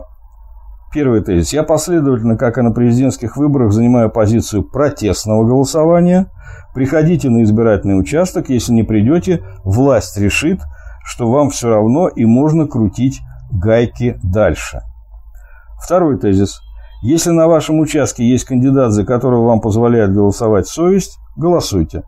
Первый 0.93 1.23
тезис. 1.23 1.53
Я 1.53 1.65
последовательно, 1.65 2.37
как 2.37 2.59
и 2.59 2.61
на 2.61 2.71
президентских 2.71 3.37
выборах, 3.37 3.73
занимаю 3.73 4.11
позицию 4.11 4.63
протестного 4.63 5.45
голосования. 5.45 6.31
Приходите 6.73 7.31
на 7.31 7.43
избирательный 7.43 7.99
участок. 7.99 8.49
Если 8.51 8.73
не 8.73 8.85
придете, 8.85 9.43
власть 9.65 10.19
решит, 10.19 10.61
что 11.05 11.29
вам 11.29 11.51
все 11.51 11.71
равно 11.71 12.09
и 12.09 12.27
можно 12.27 12.69
крутить 12.69 13.23
гайки 13.51 14.21
дальше. 14.23 14.83
Второй 15.83 16.17
тезис. 16.17 16.61
Если 17.03 17.31
на 17.31 17.49
вашем 17.49 17.81
участке 17.81 18.25
есть 18.25 18.45
кандидат, 18.45 18.93
за 18.93 19.05
которого 19.05 19.47
вам 19.47 19.61
позволяет 19.61 20.13
голосовать 20.13 20.69
совесть, 20.69 21.19
голосуйте. 21.37 22.05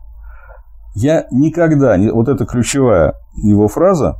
Я 0.95 1.25
никогда, 1.29 1.97
вот 2.13 2.29
это 2.29 2.45
ключевая 2.45 3.15
его 3.35 3.67
фраза, 3.67 4.15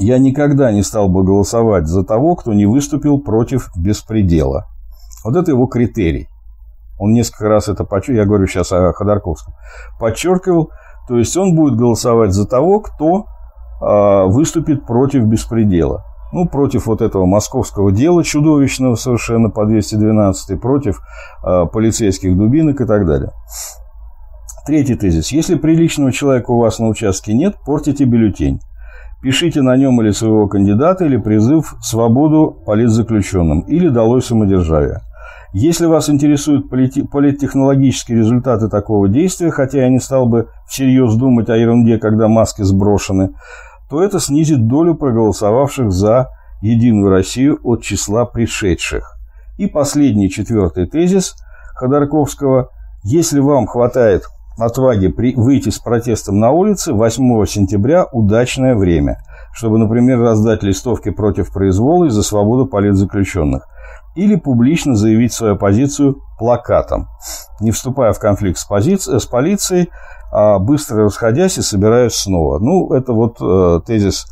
я 0.00 0.18
никогда 0.18 0.72
не 0.72 0.82
стал 0.82 1.08
бы 1.08 1.22
голосовать 1.22 1.86
за 1.86 2.04
того, 2.04 2.34
кто 2.34 2.52
не 2.52 2.66
выступил 2.66 3.20
против 3.20 3.70
беспредела. 3.76 4.66
Вот 5.24 5.36
это 5.36 5.52
его 5.52 5.66
критерий. 5.66 6.28
Он 6.98 7.12
несколько 7.12 7.48
раз 7.48 7.68
это 7.68 7.84
подчеркивал, 7.84 8.22
я 8.22 8.26
говорю 8.26 8.46
сейчас 8.46 8.72
о 8.72 8.92
Ходорковском, 8.92 9.54
подчеркивал, 10.00 10.70
то 11.06 11.16
есть 11.16 11.36
он 11.36 11.54
будет 11.54 11.76
голосовать 11.76 12.32
за 12.32 12.46
того, 12.46 12.80
кто 12.80 13.26
э, 13.80 14.24
выступит 14.26 14.84
против 14.84 15.24
беспредела. 15.24 16.04
Ну, 16.32 16.46
против 16.46 16.86
вот 16.86 17.00
этого 17.00 17.24
московского 17.24 17.92
дела 17.92 18.22
чудовищного 18.22 18.96
совершенно 18.96 19.48
по 19.48 19.64
212, 19.64 20.60
против 20.60 21.00
э, 21.44 21.66
полицейских 21.72 22.36
дубинок 22.36 22.80
и 22.80 22.84
так 22.84 23.06
далее. 23.06 23.30
Третий 24.68 24.96
тезис. 24.96 25.32
Если 25.32 25.54
приличного 25.54 26.12
человека 26.12 26.50
у 26.50 26.58
вас 26.58 26.78
на 26.78 26.88
участке 26.88 27.32
нет, 27.32 27.54
портите 27.64 28.04
бюллетень. 28.04 28.60
Пишите 29.22 29.62
на 29.62 29.74
нем 29.78 29.98
или 30.02 30.10
своего 30.10 30.46
кандидата, 30.46 31.06
или 31.06 31.16
призыв 31.16 31.74
«Свободу 31.80 32.62
политзаключенным» 32.66 33.60
или 33.60 33.88
«Долой 33.88 34.20
самодержавие». 34.20 35.00
Если 35.54 35.86
вас 35.86 36.10
интересуют 36.10 36.68
политтехнологические 36.68 38.18
результаты 38.18 38.68
такого 38.68 39.08
действия, 39.08 39.50
хотя 39.50 39.78
я 39.78 39.88
не 39.88 40.00
стал 40.00 40.28
бы 40.28 40.48
всерьез 40.66 41.14
думать 41.14 41.48
о 41.48 41.56
ерунде, 41.56 41.96
когда 41.96 42.28
маски 42.28 42.60
сброшены, 42.60 43.30
то 43.88 44.02
это 44.02 44.20
снизит 44.20 44.66
долю 44.66 44.96
проголосовавших 44.96 45.90
за 45.90 46.28
«Единую 46.60 47.08
Россию» 47.08 47.58
от 47.62 47.80
числа 47.80 48.26
пришедших. 48.26 49.16
И 49.56 49.66
последний, 49.66 50.28
четвертый 50.28 50.86
тезис 50.86 51.36
Ходорковского. 51.74 52.68
Если 53.02 53.40
вам 53.40 53.66
хватает 53.66 54.24
отваги 54.58 55.08
при, 55.08 55.34
выйти 55.34 55.70
с 55.70 55.78
протестом 55.78 56.38
на 56.38 56.50
улицы 56.50 56.92
8 56.92 57.46
сентября 57.46 58.06
удачное 58.12 58.74
время, 58.74 59.18
чтобы, 59.52 59.78
например, 59.78 60.20
раздать 60.20 60.62
листовки 60.62 61.10
против 61.10 61.52
произвола 61.52 62.06
и 62.06 62.10
за 62.10 62.22
свободу 62.22 62.66
политзаключенных, 62.66 63.66
или 64.14 64.36
публично 64.36 64.96
заявить 64.96 65.32
свою 65.32 65.56
позицию 65.56 66.18
плакатом, 66.38 67.08
не 67.60 67.70
вступая 67.70 68.12
в 68.12 68.18
конфликт 68.18 68.58
с, 68.58 68.64
позицией, 68.64 69.20
с 69.20 69.26
полицией, 69.26 69.90
а 70.32 70.58
быстро 70.58 71.04
расходясь 71.04 71.58
и 71.58 71.62
собираясь 71.62 72.14
снова. 72.14 72.58
Ну, 72.58 72.92
это 72.92 73.12
вот 73.12 73.38
э, 73.40 73.80
тезис 73.86 74.26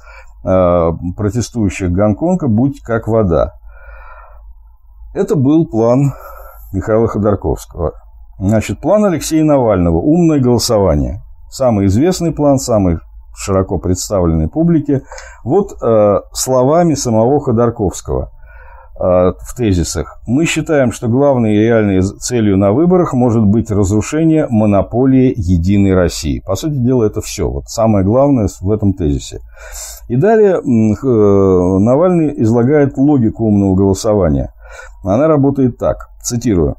э, 0.44 0.90
протестующих 1.16 1.90
Гонконга 1.90 2.48
«Будь 2.48 2.80
как 2.82 3.08
вода». 3.08 3.54
Это 5.14 5.34
был 5.34 5.66
план 5.66 6.12
Михаила 6.72 7.08
Ходорковского. 7.08 7.92
Значит, 8.38 8.80
план 8.80 9.04
Алексея 9.06 9.44
Навального 9.44 9.98
«Умное 9.98 10.40
голосование». 10.40 11.22
Самый 11.48 11.86
известный 11.86 12.32
план, 12.32 12.58
самый 12.58 12.98
широко 13.34 13.78
представленный 13.78 14.48
публике. 14.48 15.02
Вот 15.44 15.72
э, 15.82 16.20
словами 16.32 16.94
самого 16.94 17.40
Ходорковского 17.40 18.30
э, 18.98 19.02
в 19.02 19.54
тезисах. 19.56 20.20
Мы 20.26 20.44
считаем, 20.44 20.92
что 20.92 21.08
главной 21.08 21.54
и 21.54 21.60
реальной 21.60 22.02
целью 22.02 22.58
на 22.58 22.72
выборах 22.72 23.14
может 23.14 23.44
быть 23.44 23.70
разрушение 23.70 24.48
монополии 24.50 25.32
Единой 25.36 25.94
России. 25.94 26.42
По 26.44 26.56
сути 26.56 26.74
дела, 26.74 27.04
это 27.04 27.22
все. 27.22 27.48
Вот 27.48 27.68
самое 27.68 28.04
главное 28.04 28.48
в 28.60 28.70
этом 28.70 28.92
тезисе. 28.92 29.40
И 30.08 30.16
далее 30.16 30.56
э, 30.56 31.78
Навальный 31.78 32.34
излагает 32.42 32.98
логику 32.98 33.46
умного 33.46 33.74
голосования. 33.74 34.52
Она 35.04 35.26
работает 35.26 35.78
так. 35.78 36.08
Цитирую. 36.22 36.76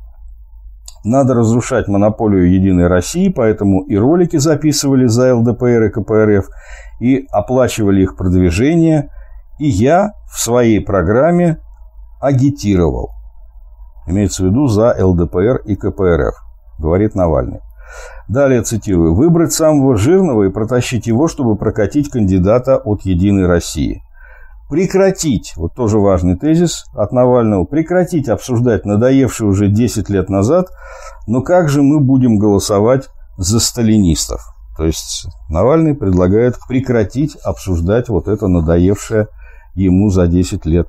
Надо 1.08 1.36
разрушать 1.36 1.88
монополию 1.88 2.52
Единой 2.52 2.88
России, 2.88 3.30
поэтому 3.30 3.84
и 3.84 3.96
ролики 3.96 4.36
записывали 4.36 5.06
за 5.06 5.36
ЛДПР 5.36 5.84
и 5.84 5.90
КПРФ, 5.90 6.50
и 7.00 7.26
оплачивали 7.32 8.02
их 8.02 8.18
продвижение, 8.18 9.10
и 9.58 9.70
я 9.70 10.12
в 10.30 10.38
своей 10.38 10.82
программе 10.82 11.60
агитировал. 12.20 13.12
Имеется 14.06 14.44
в 14.44 14.48
виду 14.48 14.68
за 14.68 14.94
ЛДПР 15.00 15.62
и 15.64 15.78
КПРФ, 15.78 16.36
говорит 16.78 17.16
Навальный. 17.16 17.62
Далее 18.28 18.64
цитирую. 18.64 19.16
«Выбрать 19.16 19.54
самого 19.54 19.96
жирного 19.96 20.44
и 20.44 20.52
протащить 20.52 21.08
его, 21.08 21.30
чтобы 21.30 21.56
прокатить 21.56 22.10
кандидата 22.10 22.76
от 22.76 23.04
«Единой 23.04 23.48
России» 23.48 24.02
прекратить, 24.70 25.54
вот 25.56 25.74
тоже 25.76 26.00
важный 26.00 26.38
тезис 26.38 26.86
от 26.94 27.12
Навального, 27.12 27.66
прекратить 27.66 28.30
обсуждать 28.30 28.86
надоевший 28.86 29.48
уже 29.48 29.70
10 29.70 30.10
лет 30.10 30.30
назад, 30.30 30.68
но 31.26 31.42
как 31.42 31.70
же 31.70 31.82
мы 31.82 32.00
будем 32.00 32.38
голосовать 32.38 33.10
за 33.38 33.60
сталинистов? 33.60 34.42
То 34.78 34.86
есть 34.86 35.28
Навальный 35.50 35.96
предлагает 35.96 36.56
прекратить 36.68 37.36
обсуждать 37.44 38.10
вот 38.10 38.28
это 38.28 38.48
надоевшее 38.48 39.28
ему 39.74 40.10
за 40.10 40.28
10 40.28 40.66
лет 40.66 40.88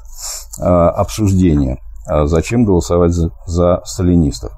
а, 0.61 0.91
обсуждение. 0.91 1.79
А 2.07 2.27
зачем 2.27 2.65
голосовать 2.65 3.13
за, 3.13 3.31
за 3.47 3.81
сталинистов? 3.85 4.53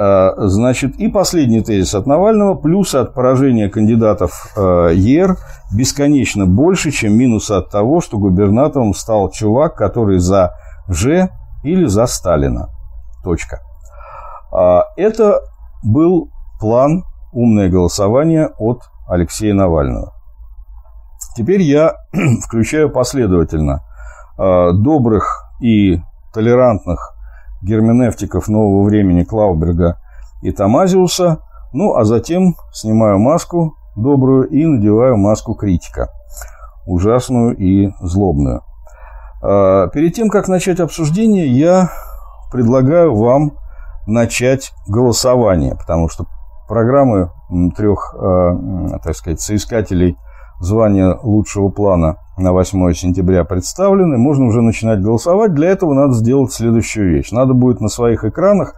А, 0.00 0.34
значит, 0.46 0.94
и 1.00 1.08
последний 1.08 1.60
тезис 1.60 1.92
от 1.92 2.06
Навального. 2.06 2.54
Плюсы 2.54 2.96
от 2.96 3.14
поражения 3.14 3.68
кандидатов 3.68 4.52
а, 4.56 4.90
ЕР 4.90 5.36
бесконечно 5.74 6.46
больше, 6.46 6.92
чем 6.92 7.18
минусы 7.18 7.52
от 7.52 7.70
того, 7.70 8.00
что 8.00 8.16
губернатором 8.16 8.94
стал 8.94 9.28
чувак, 9.30 9.74
который 9.74 10.18
за 10.18 10.54
Ж 10.86 11.28
или 11.64 11.86
за 11.86 12.06
Сталина. 12.06 12.68
Точка. 13.24 13.58
А, 14.52 14.84
это 14.96 15.40
был 15.82 16.30
план 16.60 17.02
«Умное 17.32 17.68
голосование» 17.68 18.50
от 18.56 18.82
Алексея 19.08 19.52
Навального. 19.52 20.12
Теперь 21.36 21.62
я 21.62 21.94
включаю 22.44 22.90
последовательно 22.90 23.82
добрых 24.36 25.50
и 25.60 26.00
толерантных 26.32 27.17
герменевтиков 27.62 28.48
нового 28.48 28.84
времени 28.84 29.24
Клауберга 29.24 30.00
и 30.42 30.52
Тамазиуса, 30.52 31.40
ну 31.72 31.94
а 31.94 32.04
затем 32.04 32.54
снимаю 32.72 33.18
маску 33.18 33.74
добрую 33.96 34.48
и 34.48 34.64
надеваю 34.64 35.16
маску 35.16 35.54
критика, 35.54 36.08
ужасную 36.86 37.56
и 37.56 37.90
злобную. 38.00 38.62
А, 39.42 39.88
перед 39.88 40.14
тем, 40.14 40.30
как 40.30 40.48
начать 40.48 40.80
обсуждение, 40.80 41.46
я 41.46 41.90
предлагаю 42.52 43.14
вам 43.14 43.52
начать 44.06 44.72
голосование, 44.86 45.74
потому 45.74 46.08
что 46.08 46.26
программы 46.68 47.30
трех, 47.76 48.14
а, 48.18 48.98
так 49.02 49.14
сказать, 49.16 49.40
соискателей 49.40 50.16
звания 50.60 51.18
лучшего 51.22 51.68
плана 51.68 52.18
на 52.38 52.52
8 52.52 52.92
сентября 52.92 53.44
представлены, 53.44 54.16
можно 54.16 54.46
уже 54.46 54.62
начинать 54.62 55.00
голосовать. 55.00 55.54
Для 55.54 55.70
этого 55.70 55.94
надо 55.94 56.14
сделать 56.14 56.52
следующую 56.52 57.10
вещь. 57.10 57.30
Надо 57.32 57.54
будет 57.54 57.80
на 57.80 57.88
своих 57.88 58.24
экранах 58.24 58.74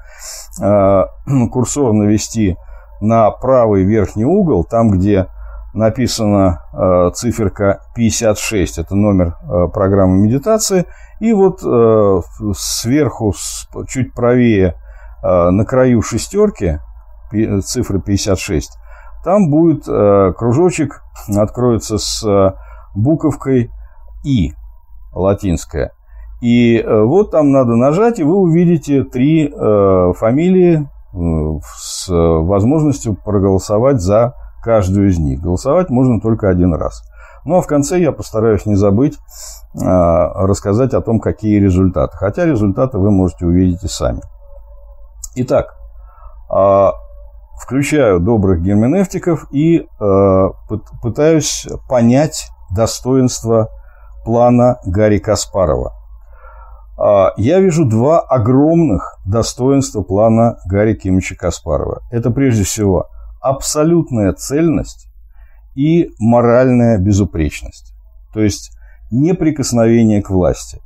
э, 0.61 1.03
курсор 1.53 1.93
навести 1.93 2.57
на 3.01 3.31
правый 3.31 3.85
верхний 3.85 4.25
угол, 4.25 4.65
там, 4.65 4.91
где 4.91 5.27
написана 5.73 6.63
э, 6.73 7.11
циферка 7.15 7.81
56, 7.95 8.79
это 8.79 8.95
номер 8.97 9.37
э, 9.43 9.69
программы 9.73 10.19
медитации, 10.19 10.87
и 11.21 11.33
вот 11.33 11.61
э, 11.65 12.21
сверху, 12.57 13.35
чуть 13.87 14.13
правее, 14.15 14.75
э, 15.23 15.51
на 15.51 15.65
краю 15.65 16.03
шестерки, 16.03 16.81
цифры 17.65 18.01
56, 18.01 18.77
там 19.25 19.51
будет 19.51 19.85
э, 19.87 20.33
кружочек, 20.37 21.03
откроется 21.37 21.99
с 21.99 22.25
буковкой 22.95 23.71
«И» 24.25 24.53
латинская. 25.13 25.93
И 26.41 26.79
э, 26.79 27.03
вот 27.03 27.33
там 27.33 27.53
надо 27.53 27.77
нажать, 27.77 28.19
и 28.19 28.25
вы 28.25 28.37
увидите 28.37 29.05
три 29.05 29.49
э, 29.49 30.13
фамилии 30.17 30.89
э, 31.13 31.61
с 31.77 32.07
возможностью 32.09 33.15
проголосовать 33.15 34.01
за 34.01 34.35
каждую 34.63 35.09
из 35.09 35.19
них. 35.19 35.41
Голосовать 35.41 35.91
можно 35.91 36.21
только 36.21 36.49
один 36.49 36.75
раз. 36.75 37.03
Ну 37.45 37.59
а 37.59 37.63
в 37.63 37.67
конце 37.67 37.99
я 38.01 38.13
постараюсь 38.13 38.67
не 38.67 38.75
забыть 38.75 39.19
рассказать 39.73 40.93
о 40.93 41.01
том, 41.01 41.21
какие 41.21 41.59
результаты. 41.59 42.15
Хотя 42.19 42.45
результаты 42.45 42.99
вы 42.99 43.11
можете 43.11 43.47
увидеть 43.47 43.83
и 43.83 43.89
сами. 43.89 44.21
Итак, 45.37 45.75
включаю 47.63 48.21
добрых 48.21 48.61
герменевтиков 48.61 49.47
и 49.53 49.87
пытаюсь 51.01 51.67
понять 51.89 52.51
достоинства 52.75 53.69
плана 54.25 54.79
Гарри 54.85 55.19
Каспарова. 55.19 55.93
Э, 57.01 57.31
я 57.37 57.61
вижу 57.61 57.85
два 57.85 58.21
огромных 58.21 59.19
достоинства 59.25 60.03
плана 60.03 60.59
Гарри 60.67 60.95
Кимовича 60.95 61.37
Каспарова. 61.37 62.03
Это 62.11 62.31
прежде 62.31 62.65
всего 62.65 63.07
абсолютная 63.41 64.33
цельность 64.33 65.09
и 65.75 66.11
моральная 66.19 66.99
безупречность. 66.99 67.95
То 68.35 68.41
есть 68.41 68.77
неприкосновение 69.11 70.23
к 70.23 70.31
власти. 70.31 70.81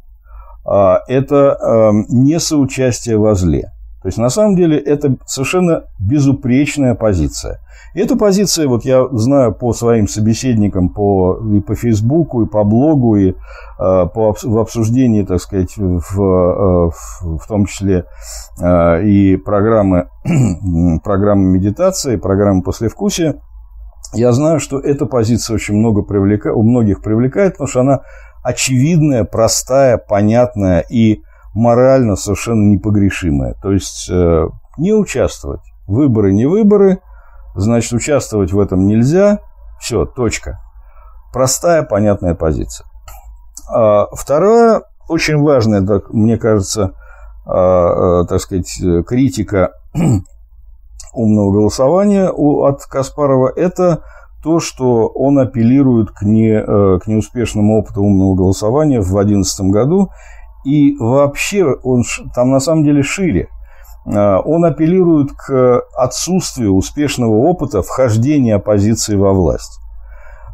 Э, 0.67 0.97
это 1.09 1.57
э, 1.61 1.91
не 2.09 2.39
соучастие 2.39 3.19
во 3.19 3.35
зле. 3.35 3.74
То 4.05 4.09
есть, 4.09 4.19
на 4.19 4.29
самом 4.29 4.55
деле, 4.55 4.79
это 4.79 5.17
совершенно 5.25 5.85
безупречная 5.99 6.95
позиция. 6.95 7.61
И 7.95 8.01
эта 8.01 8.17
позиция, 8.17 8.69
вот 8.69 8.85
я 8.85 9.09
знаю 9.13 9.55
по 9.55 9.73
своим 9.73 10.09
собеседникам 10.09 10.91
по, 10.91 11.41
и 11.55 11.61
по 11.61 11.75
Фейсбуку, 11.75 12.43
и 12.43 12.47
по 12.47 12.65
блогу, 12.65 13.17
и 13.17 13.31
э, 13.31 13.35
по, 13.79 14.35
в 14.43 14.59
обсуждении, 14.59 15.23
так 15.23 15.41
сказать, 15.41 15.79
в, 15.79 16.21
э, 16.21 16.91
в, 16.91 17.39
в 17.39 17.47
том 17.49 17.65
числе 17.65 18.05
э, 18.61 19.05
и 19.05 19.39
программы, 19.39 20.09
программы 21.03 21.45
медитации, 21.53 22.17
программы 22.17 22.63
послевкусия, 22.63 23.41
я 24.13 24.33
знаю, 24.33 24.61
что 24.61 24.79
эта 24.81 25.07
позиция 25.07 25.55
очень 25.55 25.77
много 25.77 26.03
привлека... 26.03 26.53
у 26.53 26.63
многих 26.63 27.01
привлекает, 27.01 27.55
потому 27.55 27.69
что 27.69 27.81
она 27.81 28.01
очевидная, 28.43 29.25
простая, 29.25 29.97
понятная 29.97 30.85
и 30.91 31.23
морально 31.55 32.17
совершенно 32.17 32.65
непогрешимая. 32.69 33.55
То 33.63 33.73
есть 33.73 34.11
э, 34.11 34.49
не 34.77 34.93
участвовать. 34.93 35.63
Выборы 35.87 36.33
не 36.33 36.47
выборы, 36.47 37.01
значит, 37.55 37.93
участвовать 37.93 38.53
в 38.53 38.59
этом 38.59 38.87
нельзя. 38.87 39.39
Все, 39.81 40.05
точка. 40.05 40.59
Простая, 41.33 41.83
понятная 41.83 42.35
позиция. 42.35 42.87
А 43.73 44.07
второе, 44.13 44.83
очень 45.09 45.41
важное, 45.41 45.83
так, 45.83 46.11
мне 46.11 46.39
кажется, 46.39 46.93
а, 47.47 48.21
а, 48.21 48.25
так 48.25 48.41
сказать, 48.41 48.81
критика 49.07 49.73
умного 51.15 51.53
голосования 51.53 52.31
у, 52.31 52.65
от 52.65 52.85
Каспарова, 52.85 53.53
это 53.55 54.03
то, 54.43 54.61
что 54.61 55.07
он 55.09 55.39
апеллирует 55.39 56.11
к, 56.11 56.23
не, 56.23 56.51
э, 56.51 56.99
к 56.99 57.07
неуспешному 57.07 57.79
опыту 57.79 58.03
умного 58.03 58.35
голосования 58.35 59.01
в 59.01 59.09
2011 59.09 59.61
году 59.71 60.11
и 60.65 60.97
вообще 60.99 61.65
он 61.65 62.03
там 62.35 62.51
на 62.51 62.61
самом 62.61 62.85
деле 62.85 63.03
шире. 63.03 63.49
А, 64.07 64.41
он 64.41 64.65
апеллирует 64.65 65.33
к 65.33 65.83
отсутствию 65.97 66.75
успешного 66.75 67.37
опыта 67.37 67.83
вхождения 67.83 68.57
оппозиции 68.57 69.17
во 69.17 69.33
власть. 69.33 69.81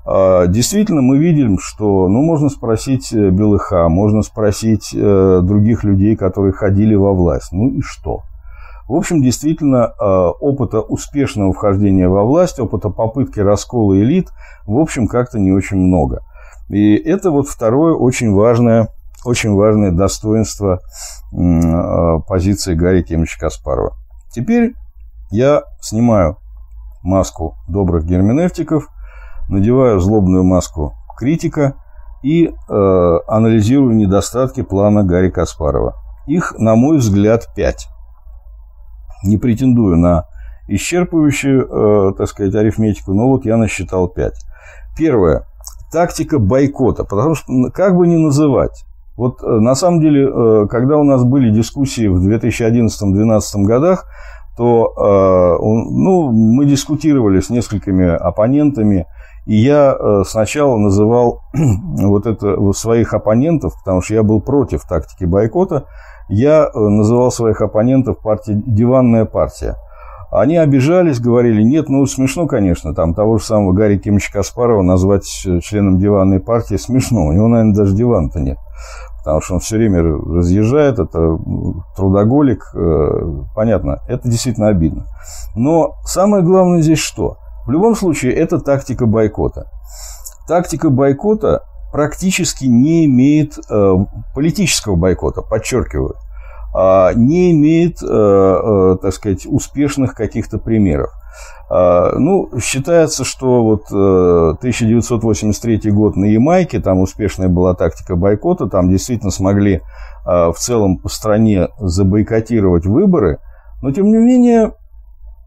А, 0.06 0.46
действительно, 0.46 1.02
мы 1.02 1.18
видим, 1.18 1.58
что, 1.60 2.08
ну, 2.08 2.22
можно 2.22 2.48
спросить 2.48 3.12
э, 3.12 3.30
Белыха, 3.30 3.88
можно 3.88 4.22
спросить 4.22 4.94
э, 4.94 5.40
других 5.42 5.84
людей, 5.84 6.16
которые 6.16 6.52
ходили 6.52 6.94
во 6.94 7.12
власть. 7.12 7.52
Ну 7.52 7.68
и 7.68 7.80
что? 7.82 8.22
В 8.88 8.94
общем, 8.94 9.22
действительно, 9.22 9.86
а, 9.86 10.30
опыта 10.30 10.80
успешного 10.80 11.52
вхождения 11.52 12.08
во 12.08 12.24
власть, 12.24 12.58
опыта 12.58 12.88
попытки 12.88 13.38
раскола 13.38 13.96
элит, 13.96 14.30
в 14.66 14.78
общем, 14.78 15.06
как-то 15.06 15.38
не 15.38 15.52
очень 15.52 15.76
много. 15.76 16.22
И 16.68 16.96
это 16.96 17.30
вот 17.30 17.48
второе 17.48 17.94
очень 17.94 18.32
важное 18.32 18.88
очень 19.24 19.54
важное 19.54 19.90
достоинство 19.90 20.80
э, 21.32 22.18
позиции 22.26 22.74
Гарри 22.74 23.02
Кемовича 23.02 23.38
Каспарова. 23.38 23.94
Теперь 24.32 24.74
я 25.30 25.62
снимаю 25.80 26.38
маску 27.02 27.56
добрых 27.68 28.04
герменевтиков, 28.04 28.88
надеваю 29.48 30.00
злобную 30.00 30.44
маску 30.44 30.94
критика 31.16 31.74
и 32.22 32.46
э, 32.46 33.18
анализирую 33.26 33.94
недостатки 33.94 34.62
плана 34.62 35.04
Гарри 35.04 35.30
Каспарова. 35.30 35.94
Их, 36.26 36.54
на 36.58 36.74
мой 36.74 36.98
взгляд, 36.98 37.48
пять. 37.54 37.88
Не 39.24 39.36
претендую 39.36 39.96
на 39.96 40.26
исчерпывающую, 40.68 42.10
э, 42.10 42.14
так 42.16 42.28
сказать, 42.28 42.54
арифметику, 42.54 43.12
но 43.12 43.28
вот 43.28 43.44
я 43.44 43.56
насчитал 43.56 44.08
пять. 44.08 44.44
Первое. 44.96 45.44
Тактика 45.90 46.38
бойкота. 46.38 47.04
Потому 47.04 47.34
что, 47.34 47.70
как 47.72 47.96
бы 47.96 48.06
ни 48.06 48.16
называть, 48.16 48.84
вот 49.20 49.42
э, 49.42 49.46
на 49.46 49.74
самом 49.74 50.00
деле, 50.00 50.26
э, 50.26 50.66
когда 50.70 50.96
у 50.96 51.04
нас 51.04 51.24
были 51.24 51.50
дискуссии 51.50 52.06
в 52.06 52.26
2011-2012 52.26 53.40
годах, 53.64 54.06
то 54.56 54.94
э, 54.96 55.62
ну, 55.62 56.32
мы 56.32 56.64
дискутировали 56.64 57.40
с 57.40 57.50
несколькими 57.50 58.08
оппонентами, 58.08 59.04
и 59.44 59.56
я 59.56 59.94
сначала 60.24 60.78
называл 60.78 61.42
вот 61.52 62.24
это 62.24 62.72
своих 62.72 63.12
оппонентов, 63.12 63.74
потому 63.84 64.00
что 64.00 64.14
я 64.14 64.22
был 64.22 64.40
против 64.40 64.84
тактики 64.88 65.24
бойкота, 65.24 65.84
я 66.30 66.70
называл 66.72 67.30
своих 67.30 67.60
оппонентов 67.60 68.22
партия, 68.22 68.54
диванная 68.54 69.26
партия. 69.26 69.76
Они 70.30 70.56
обижались, 70.56 71.20
говорили, 71.20 71.62
нет, 71.62 71.90
ну 71.90 72.06
смешно, 72.06 72.46
конечно, 72.46 72.94
там 72.94 73.12
того 73.12 73.36
же 73.36 73.44
самого 73.44 73.72
Гарри 73.72 73.98
Кимовича 73.98 74.32
Каспарова 74.32 74.80
назвать 74.80 75.24
членом 75.24 75.98
диванной 75.98 76.40
партии 76.40 76.76
смешно, 76.76 77.26
у 77.26 77.32
него, 77.32 77.48
наверное, 77.48 77.74
даже 77.74 77.94
дивана-то 77.94 78.40
нет 78.40 78.56
потому 79.20 79.40
что 79.40 79.54
он 79.54 79.60
все 79.60 79.76
время 79.76 80.02
разъезжает, 80.02 80.98
это 80.98 81.38
трудоголик, 81.96 82.64
э, 82.74 83.08
понятно, 83.54 83.98
это 84.08 84.28
действительно 84.28 84.68
обидно. 84.68 85.04
Но 85.54 85.94
самое 86.04 86.42
главное 86.42 86.80
здесь 86.80 86.98
что? 86.98 87.36
В 87.66 87.70
любом 87.70 87.94
случае, 87.94 88.32
это 88.32 88.58
тактика 88.58 89.06
бойкота. 89.06 89.66
Тактика 90.48 90.90
бойкота 90.90 91.62
практически 91.92 92.64
не 92.64 93.04
имеет 93.04 93.58
э, 93.68 93.94
политического 94.34 94.96
бойкота, 94.96 95.42
подчеркиваю, 95.42 96.14
не 96.72 97.52
имеет, 97.52 98.02
э, 98.02 98.06
э, 98.06 98.96
так 99.02 99.12
сказать, 99.12 99.46
успешных 99.46 100.14
каких-то 100.14 100.58
примеров. 100.58 101.10
Э, 101.70 102.12
ну, 102.16 102.48
считается, 102.60 103.24
что 103.24 103.62
вот 103.62 103.82
э, 103.92 104.54
1983 104.58 105.90
год 105.90 106.16
на 106.16 106.26
Ямайке, 106.26 106.80
там 106.80 107.00
успешная 107.00 107.48
была 107.48 107.74
тактика 107.74 108.16
бойкота, 108.16 108.68
там 108.68 108.88
действительно 108.88 109.30
смогли 109.30 109.76
э, 109.76 109.80
в 110.26 110.54
целом 110.56 110.98
по 110.98 111.08
стране 111.08 111.68
забойкотировать 111.78 112.86
выборы, 112.86 113.38
но 113.82 113.92
тем 113.92 114.06
не 114.06 114.18
менее 114.18 114.72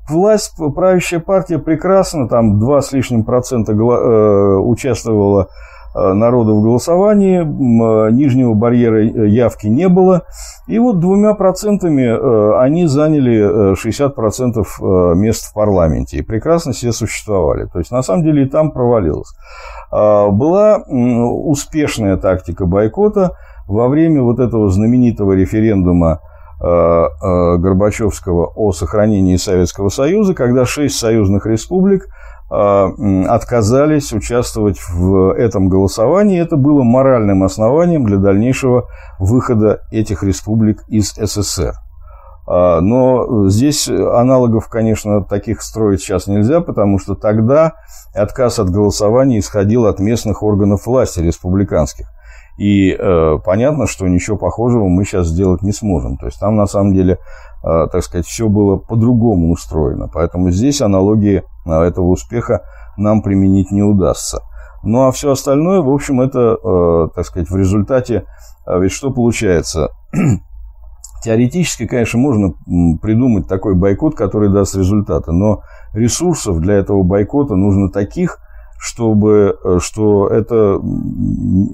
власть, 0.09 0.55
правящая 0.75 1.19
партия 1.19 1.59
прекрасно, 1.59 2.27
там 2.27 2.59
2 2.59 2.81
с 2.81 2.91
лишним 2.91 3.23
процента 3.23 3.73
э, 3.73 4.57
участвовала 4.57 5.49
э, 5.95 6.13
народа 6.13 6.53
в 6.53 6.61
голосовании, 6.61 7.41
э, 7.41 8.11
нижнего 8.11 8.53
барьера 8.53 9.03
явки 9.03 9.67
не 9.67 9.89
было. 9.89 10.23
И 10.67 10.79
вот 10.79 10.99
двумя 10.99 11.33
процентами 11.33 12.57
они 12.57 12.87
заняли 12.87 13.75
60% 13.75 15.15
мест 15.15 15.51
в 15.51 15.53
парламенте 15.53 16.17
и 16.17 16.21
прекрасно 16.21 16.73
себе 16.73 16.93
существовали. 16.93 17.65
То 17.65 17.79
есть, 17.79 17.91
на 17.91 18.01
самом 18.01 18.23
деле, 18.23 18.43
и 18.43 18.49
там 18.49 18.71
провалилось. 18.71 19.33
Была 19.91 20.77
успешная 20.87 22.15
тактика 22.15 22.65
бойкота 22.65 23.31
во 23.67 23.89
время 23.89 24.21
вот 24.21 24.39
этого 24.39 24.69
знаменитого 24.69 25.33
референдума 25.33 26.21
Э, 26.65 27.09
э, 27.21 27.57
Горбачевского 27.57 28.45
о 28.55 28.71
сохранении 28.71 29.35
Советского 29.35 29.89
Союза, 29.89 30.33
когда 30.33 30.65
шесть 30.65 30.97
союзных 30.97 31.45
республик 31.45 32.05
э, 32.05 32.07
отказались 32.55 34.13
участвовать 34.13 34.77
в 34.89 35.33
этом 35.33 35.69
голосовании. 35.69 36.39
Это 36.39 36.55
было 36.55 36.83
моральным 36.83 37.43
основанием 37.43 38.05
для 38.05 38.17
дальнейшего 38.17 38.85
выхода 39.17 39.81
этих 39.91 40.23
республик 40.23 40.83
из 40.87 41.13
СССР. 41.13 41.73
Но 42.45 43.47
здесь 43.47 43.87
аналогов, 43.87 44.67
конечно, 44.67 45.23
таких 45.23 45.61
строить 45.61 46.01
сейчас 46.01 46.27
нельзя, 46.27 46.59
потому 46.61 46.99
что 46.99 47.15
тогда 47.15 47.73
отказ 48.13 48.59
от 48.59 48.69
голосования 48.69 49.39
исходил 49.39 49.85
от 49.85 49.99
местных 49.99 50.43
органов 50.43 50.85
власти 50.85 51.21
республиканских. 51.21 52.07
И 52.57 52.91
э, 52.91 53.37
понятно, 53.43 53.87
что 53.87 54.07
ничего 54.07 54.37
похожего 54.37 54.87
мы 54.87 55.05
сейчас 55.05 55.27
сделать 55.27 55.63
не 55.63 55.71
сможем. 55.71 56.17
То 56.17 56.27
есть 56.27 56.39
там 56.39 56.55
на 56.55 56.67
самом 56.67 56.93
деле, 56.93 57.17
э, 57.63 57.87
так 57.91 58.03
сказать, 58.03 58.27
все 58.27 58.47
было 58.47 58.77
по-другому 58.77 59.51
устроено. 59.51 60.07
Поэтому 60.13 60.51
здесь 60.51 60.81
аналогии 60.81 61.43
э, 61.65 61.71
этого 61.71 62.05
успеха 62.05 62.63
нам 62.97 63.21
применить 63.21 63.71
не 63.71 63.81
удастся. 63.81 64.39
Ну 64.83 65.07
а 65.07 65.11
все 65.11 65.31
остальное, 65.31 65.81
в 65.81 65.89
общем, 65.89 66.21
это, 66.21 66.57
э, 66.61 67.07
так 67.15 67.25
сказать, 67.25 67.49
в 67.49 67.55
результате, 67.55 68.25
э, 68.65 68.79
ведь 68.79 68.91
что 68.91 69.11
получается? 69.11 69.89
Теоретически, 71.23 71.87
конечно, 71.87 72.19
можно 72.19 72.53
придумать 73.01 73.47
такой 73.47 73.75
бойкот, 73.75 74.15
который 74.15 74.49
даст 74.49 74.75
результаты, 74.75 75.31
но 75.31 75.61
ресурсов 75.93 76.59
для 76.59 76.75
этого 76.75 77.03
бойкота 77.03 77.55
нужно 77.55 77.89
таких, 77.89 78.39
чтобы, 78.77 79.57
э, 79.63 79.77
что 79.79 80.27
это, 80.27 80.81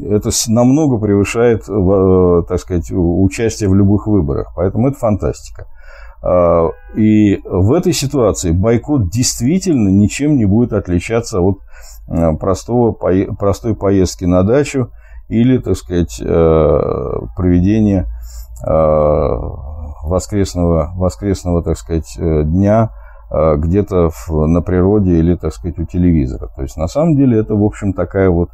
это 0.08 0.30
намного 0.48 1.00
превышает, 1.00 1.64
э, 1.68 2.44
так 2.48 2.60
сказать, 2.60 2.92
участие 2.92 3.70
в 3.70 3.74
любых 3.74 4.06
выборах. 4.06 4.54
Поэтому 4.56 4.88
это 4.88 5.00
фантастика. 5.00 5.66
А, 6.22 6.70
и 6.96 7.40
в 7.44 7.74
этой 7.74 7.94
ситуации 7.94 8.52
бойкот 8.52 9.10
действительно 9.10 9.90
ничем 9.90 10.38
не 10.38 10.46
будет 10.46 10.74
отличаться 10.74 11.40
от 11.42 11.60
э, 12.08 12.36
простого, 12.38 12.92
простой 12.92 13.76
поездки 13.76 14.26
на 14.26 14.44
дачу 14.44 14.92
или, 15.28 15.58
так 15.60 15.76
сказать, 15.78 16.20
проведения 17.36 18.08
воскресного, 20.04 20.92
воскресного 20.96 21.62
так 21.64 21.78
сказать, 21.78 22.18
дня 22.18 22.90
Э, 23.32 23.56
где-то 23.58 24.10
на 24.30 24.62
природе 24.62 25.20
или, 25.20 25.36
так 25.36 25.54
сказать, 25.54 25.78
у 25.78 25.86
телевизора. 25.86 26.50
То 26.56 26.64
есть, 26.64 26.78
на 26.78 26.88
самом 26.88 27.16
деле, 27.16 27.40
это, 27.40 27.54
в 27.54 27.64
общем, 27.64 27.94
такая 27.94 28.30
вот 28.30 28.50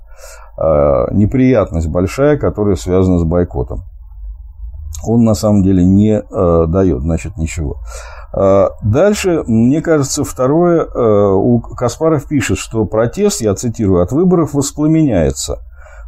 э, 0.57 1.05
неприятность 1.13 1.87
большая, 1.87 2.37
которая 2.37 2.75
связана 2.75 3.17
с 3.19 3.23
бойкотом. 3.23 3.83
Он, 5.07 5.23
на 5.23 5.33
самом 5.33 5.63
деле, 5.63 5.83
не 5.83 6.21
э, 6.21 6.65
дает, 6.67 7.01
значит, 7.01 7.37
ничего. 7.37 7.77
Дальше, 8.83 9.43
мне 9.47 9.81
кажется, 9.81 10.25
второе, 10.25 10.83
у 10.83 11.61
Каспаров 11.61 12.27
пишет, 12.27 12.57
что 12.57 12.83
протест, 12.83 13.39
я 13.39 13.55
цитирую, 13.55 14.01
от 14.01 14.11
выборов 14.11 14.53
воспламеняется. 14.53 15.59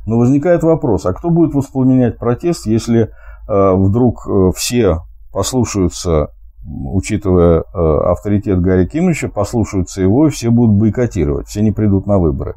Но 0.05 0.17
возникает 0.17 0.61
вопрос, 0.61 1.05
а 1.05 1.13
кто 1.13 1.29
будет 1.29 1.53
воспламенять 1.53 2.17
протест, 2.17 2.65
если 2.65 3.11
вдруг 3.47 4.27
все 4.57 5.03
послушаются 5.31 6.31
учитывая 6.67 7.59
э, 7.61 7.63
авторитет 8.11 8.61
Гарри 8.61 8.85
Кимовича, 8.85 9.29
послушаются 9.29 10.01
его, 10.01 10.27
и 10.27 10.29
все 10.29 10.49
будут 10.49 10.75
бойкотировать, 10.75 11.47
все 11.47 11.61
не 11.61 11.71
придут 11.71 12.07
на 12.07 12.17
выборы. 12.17 12.55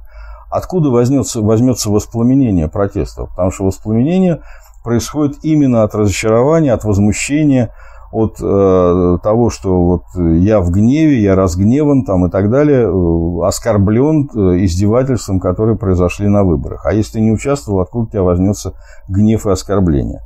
Откуда 0.51 0.91
возьмется, 0.91 1.43
возьмется 1.43 1.91
воспламенение 1.91 2.69
протестов? 2.69 3.31
Потому 3.31 3.51
что 3.53 3.65
воспламенение 3.65 4.41
происходит 4.83 5.39
именно 5.43 5.83
от 5.83 5.95
разочарования, 5.95 6.73
от 6.73 6.85
возмущения, 6.85 7.73
от 8.13 8.39
э, 8.41 9.19
того, 9.23 9.51
что 9.51 9.81
вот 9.83 10.03
я 10.17 10.61
в 10.61 10.71
гневе, 10.71 11.23
я 11.23 11.37
разгневан 11.37 12.05
там, 12.05 12.27
и 12.27 12.31
так 12.31 12.51
далее, 12.51 12.89
э, 12.89 13.47
оскорблен 13.47 14.29
э, 14.35 14.65
издевательством, 14.65 15.39
которые 15.39 15.77
произошли 15.77 16.27
на 16.27 16.43
выборах. 16.43 16.87
А 16.87 16.93
если 16.93 17.15
ты 17.15 17.21
не 17.21 17.31
участвовал, 17.31 17.81
откуда 17.81 18.05
у 18.05 18.09
тебя 18.09 18.23
возьмется 18.23 18.75
гнев 19.09 19.47
и 19.47 19.51
оскорбление? 19.51 20.21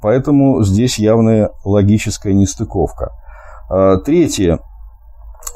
Поэтому 0.00 0.62
здесь 0.64 0.98
явная 0.98 1.50
логическая 1.64 2.32
нестыковка. 2.32 3.12
Э, 3.72 3.98
третье. 4.04 4.58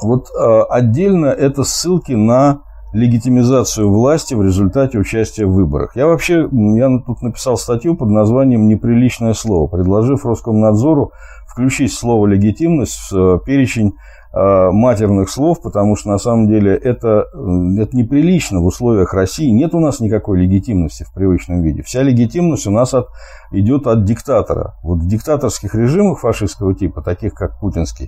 Вот 0.01 0.27
э, 0.29 0.61
отдельно 0.69 1.27
это 1.27 1.63
ссылки 1.63 2.13
на 2.13 2.61
легитимизацию 2.93 3.91
власти 3.91 4.33
в 4.33 4.41
результате 4.41 4.97
участия 4.97 5.45
в 5.45 5.53
выборах. 5.53 5.95
Я 5.95 6.07
вообще, 6.07 6.47
я 6.51 6.89
тут 7.05 7.21
написал 7.21 7.57
статью 7.57 7.95
под 7.95 8.09
названием 8.09 8.67
«Неприличное 8.67 9.33
слово», 9.33 9.67
предложив 9.67 10.25
Роскомнадзору 10.25 11.11
включить 11.47 11.93
слово 11.93 12.27
«легитимность» 12.27 13.11
в 13.11 13.15
э, 13.15 13.39
перечень 13.43 13.93
э, 14.31 14.69
матерных 14.71 15.29
слов, 15.29 15.61
потому 15.61 15.95
что 15.95 16.09
на 16.09 16.19
самом 16.19 16.47
деле 16.47 16.75
это, 16.75 17.25
э, 17.33 17.81
это 17.81 17.97
неприлично 17.97 18.59
в 18.59 18.65
условиях 18.65 19.13
России. 19.13 19.49
Нет 19.49 19.73
у 19.73 19.79
нас 19.79 19.99
никакой 19.99 20.39
легитимности 20.39 21.03
в 21.03 21.13
привычном 21.13 21.63
виде. 21.63 21.81
Вся 21.81 22.03
легитимность 22.03 22.67
у 22.67 22.71
нас 22.71 22.93
от, 22.93 23.07
идет 23.51 23.87
от 23.87 24.05
диктатора. 24.05 24.75
Вот 24.83 24.99
в 24.99 25.07
диктаторских 25.07 25.73
режимах 25.73 26.19
фашистского 26.19 26.75
типа, 26.75 27.01
таких 27.01 27.33
как 27.33 27.59
путинский, 27.59 28.07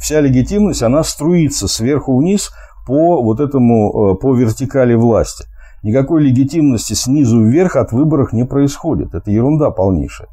вся 0.00 0.20
легитимность, 0.20 0.82
она 0.82 1.02
струится 1.04 1.68
сверху 1.68 2.18
вниз– 2.18 2.50
по 2.88 3.22
вот 3.22 3.38
этому, 3.38 4.14
э, 4.14 4.14
по 4.16 4.34
вертикали 4.34 4.94
власти. 4.94 5.44
Никакой 5.82 6.22
легитимности 6.22 6.94
снизу 6.94 7.44
вверх 7.44 7.76
от 7.76 7.92
выборов 7.92 8.32
не 8.32 8.44
происходит. 8.44 9.14
Это 9.14 9.30
ерунда 9.30 9.70
полнейшая. 9.70 10.28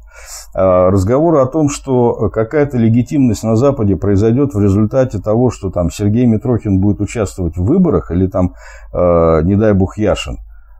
А, 0.54 0.90
разговоры 0.90 1.38
о 1.38 1.46
том, 1.46 1.68
что 1.68 2.30
какая-то 2.30 2.78
легитимность 2.78 3.44
на 3.44 3.56
Западе 3.56 3.94
произойдет 3.94 4.54
в 4.54 4.60
результате 4.60 5.18
того, 5.18 5.50
что 5.50 5.70
там 5.70 5.90
Сергей 5.90 6.24
Митрохин 6.24 6.80
будет 6.80 7.00
участвовать 7.00 7.58
в 7.58 7.64
выборах, 7.64 8.10
или 8.10 8.26
там, 8.26 8.54
э, 8.92 9.42
не 9.42 9.54
дай 9.54 9.74
бог, 9.74 9.98
Яшин, 9.98 10.38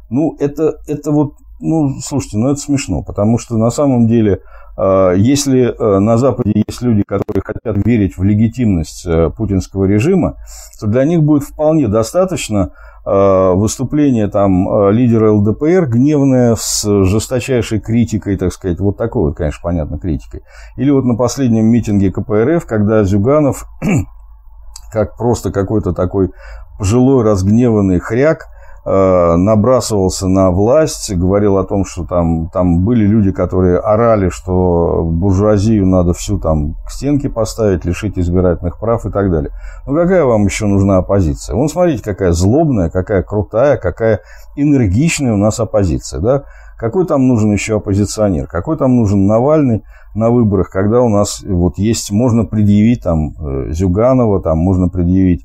ну, 0.08 0.34
это, 0.40 0.76
это 0.88 1.12
вот, 1.12 1.34
ну, 1.60 1.90
слушайте, 2.02 2.38
ну, 2.38 2.48
это 2.48 2.58
смешно, 2.58 3.02
потому 3.02 3.38
что 3.38 3.58
на 3.58 3.70
самом 3.70 4.08
деле 4.08 4.40
если 4.78 5.68
э, 5.68 5.98
на 6.00 6.18
Западе 6.18 6.62
есть 6.66 6.82
люди, 6.82 7.02
которые 7.02 7.42
хотят 7.42 7.76
верить 7.86 8.18
в 8.18 8.22
легитимность 8.22 9.06
э, 9.06 9.30
путинского 9.30 9.84
режима, 9.84 10.36
то 10.78 10.86
для 10.86 11.04
них 11.04 11.22
будет 11.22 11.44
вполне 11.44 11.88
достаточно 11.88 12.72
э, 13.06 13.52
выступление 13.54 14.28
там 14.28 14.90
лидера 14.90 15.32
ЛДПР 15.32 15.86
гневное 15.86 16.56
с 16.58 16.84
жесточайшей 17.04 17.80
критикой, 17.80 18.36
так 18.36 18.52
сказать, 18.52 18.78
вот 18.78 18.98
такой 18.98 19.28
вот, 19.28 19.36
конечно, 19.36 19.60
понятно, 19.62 19.98
критикой. 19.98 20.42
Или 20.76 20.90
вот 20.90 21.06
на 21.06 21.16
последнем 21.16 21.64
митинге 21.66 22.12
КПРФ, 22.12 22.66
когда 22.66 23.02
Зюганов, 23.04 23.64
как 24.92 25.16
просто 25.16 25.52
какой-то 25.52 25.94
такой 25.94 26.32
пожилой 26.78 27.24
разгневанный 27.24 27.98
хряк, 27.98 28.48
набрасывался 28.86 30.28
на 30.28 30.52
власть, 30.52 31.12
говорил 31.12 31.58
о 31.58 31.64
том, 31.64 31.84
что 31.84 32.04
там, 32.04 32.48
там 32.50 32.84
были 32.84 33.04
люди, 33.04 33.32
которые 33.32 33.78
орали, 33.78 34.28
что 34.28 35.02
буржуазию 35.04 35.84
надо 35.86 36.12
всю 36.12 36.38
там 36.38 36.74
к 36.86 36.90
стенке 36.90 37.28
поставить, 37.28 37.84
лишить 37.84 38.16
избирательных 38.16 38.78
прав 38.78 39.04
и 39.04 39.10
так 39.10 39.30
далее. 39.32 39.50
Ну 39.88 39.94
какая 39.96 40.24
вам 40.24 40.44
еще 40.44 40.66
нужна 40.66 40.98
оппозиция? 40.98 41.56
Вон 41.56 41.68
смотрите, 41.68 42.04
какая 42.04 42.30
злобная, 42.30 42.88
какая 42.88 43.24
крутая, 43.24 43.76
какая 43.76 44.20
энергичная 44.54 45.34
у 45.34 45.36
нас 45.36 45.58
оппозиция. 45.58 46.20
Да? 46.20 46.44
Какой 46.78 47.06
там 47.06 47.26
нужен 47.26 47.52
еще 47.52 47.76
оппозиционер? 47.76 48.46
Какой 48.46 48.76
там 48.76 48.96
нужен 48.96 49.26
Навальный 49.26 49.82
на 50.14 50.30
выборах, 50.30 50.70
когда 50.70 51.00
у 51.00 51.08
нас 51.08 51.42
вот 51.46 51.78
есть, 51.78 52.10
можно 52.10 52.44
предъявить 52.44 53.02
там 53.02 53.34
э, 53.38 53.72
Зюганова, 53.72 54.40
там 54.42 54.58
можно 54.58 54.88
предъявить 54.88 55.44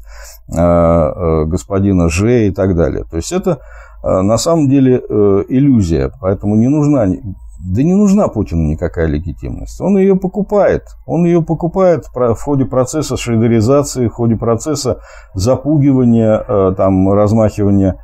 э, 0.49 0.57
э, 0.57 1.45
господина 1.45 2.09
Ж 2.09 2.47
и 2.47 2.51
так 2.51 2.75
далее. 2.75 3.03
То 3.09 3.17
есть 3.17 3.31
это 3.31 3.59
э, 4.03 4.21
на 4.21 4.37
самом 4.37 4.69
деле 4.69 5.01
э, 5.01 5.43
иллюзия, 5.49 6.11
поэтому 6.21 6.55
не 6.55 6.67
нужна 6.67 7.07
да 7.63 7.83
не 7.83 7.93
нужна 7.93 8.27
Путину 8.27 8.63
никакая 8.63 9.07
легитимность. 9.07 9.79
Он 9.81 9.97
ее 9.97 10.15
покупает. 10.15 10.83
Он 11.05 11.25
ее 11.25 11.43
покупает 11.43 12.05
в 12.13 12.35
ходе 12.35 12.65
процесса 12.65 13.17
шейдеризации, 13.17 14.07
в 14.07 14.13
ходе 14.13 14.35
процесса 14.35 14.99
запугивания, 15.33 16.43
э, 16.47 16.73
там, 16.75 17.11
размахивания 17.11 17.97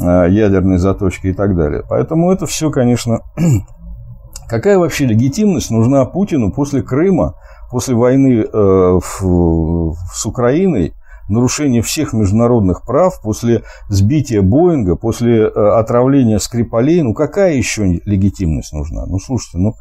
э, 0.00 0.26
ядерной 0.30 0.78
заточки 0.78 1.28
и 1.28 1.32
так 1.32 1.56
далее. 1.56 1.84
Поэтому 1.88 2.32
это 2.32 2.46
все, 2.46 2.70
конечно... 2.70 3.20
Какая 4.48 4.78
вообще 4.78 5.06
легитимность 5.06 5.70
нужна 5.70 6.04
Путину 6.04 6.52
после 6.52 6.82
Крыма, 6.82 7.34
после 7.70 7.94
войны 7.94 8.44
э, 8.44 8.98
с 9.00 10.26
Украиной, 10.26 10.92
нарушение 11.28 11.82
всех 11.82 12.12
международных 12.12 12.82
прав, 12.86 13.20
после 13.22 13.62
сбития 13.88 14.42
Боинга, 14.42 14.96
после 14.96 15.44
э, 15.44 15.48
отравления 15.48 16.38
Скрипалей, 16.38 17.02
ну 17.02 17.14
какая 17.14 17.54
еще 17.54 18.00
легитимность 18.04 18.72
нужна? 18.72 19.06
Ну 19.06 19.18
слушайте, 19.18 19.58
ну 19.58 19.74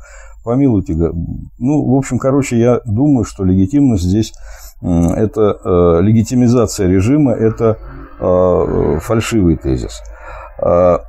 помилуйте, 0.43 0.93
ну 0.93 1.91
в 1.91 1.95
общем, 1.95 2.17
короче, 2.17 2.57
я 2.59 2.79
думаю, 2.85 3.25
что 3.25 3.43
легитимность 3.43 4.03
здесь 4.03 4.33
это 4.81 5.57
э, 5.63 6.01
легитимизация 6.01 6.87
режима, 6.87 7.31
это 7.33 7.77
э, 8.19 8.99
фальшивый 9.01 9.57
тезис. 9.57 10.01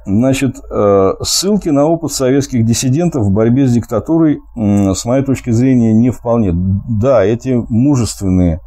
Значит, 0.06 0.56
ссылки 1.20 1.68
на 1.68 1.84
опыт 1.84 2.10
советских 2.10 2.64
диссидентов 2.64 3.24
в 3.26 3.30
борьбе 3.30 3.68
с 3.68 3.72
диктатурой, 3.72 4.40
с 4.56 5.04
моей 5.04 5.22
точки 5.22 5.50
зрения, 5.50 5.92
не 5.92 6.10
вполне. 6.10 6.50
Да, 6.52 7.22
эти 7.22 7.62
мужественные 7.68 8.60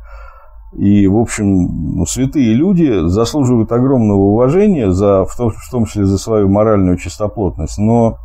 и, 0.77 1.07
в 1.07 1.17
общем, 1.17 2.05
святые 2.05 2.53
люди 2.53 3.07
заслуживают 3.07 3.71
огромного 3.71 4.19
уважения, 4.19 4.91
за, 4.91 5.25
в, 5.25 5.35
том, 5.35 5.49
в 5.49 5.71
том 5.71 5.85
числе 5.85 6.05
за 6.05 6.19
свою 6.19 6.49
моральную 6.49 6.97
чистоплотность. 6.97 7.79
Но 7.79 8.17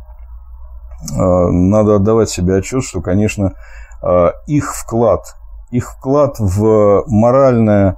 э, 1.11 1.15
надо 1.17 1.95
отдавать 1.95 2.29
себе 2.29 2.57
отчет, 2.57 2.83
что, 2.83 3.01
конечно, 3.01 3.53
э, 4.03 4.27
их 4.45 4.75
вклад, 4.75 5.35
их 5.71 5.93
вклад 5.93 6.35
в 6.37 7.03
моральное, 7.07 7.97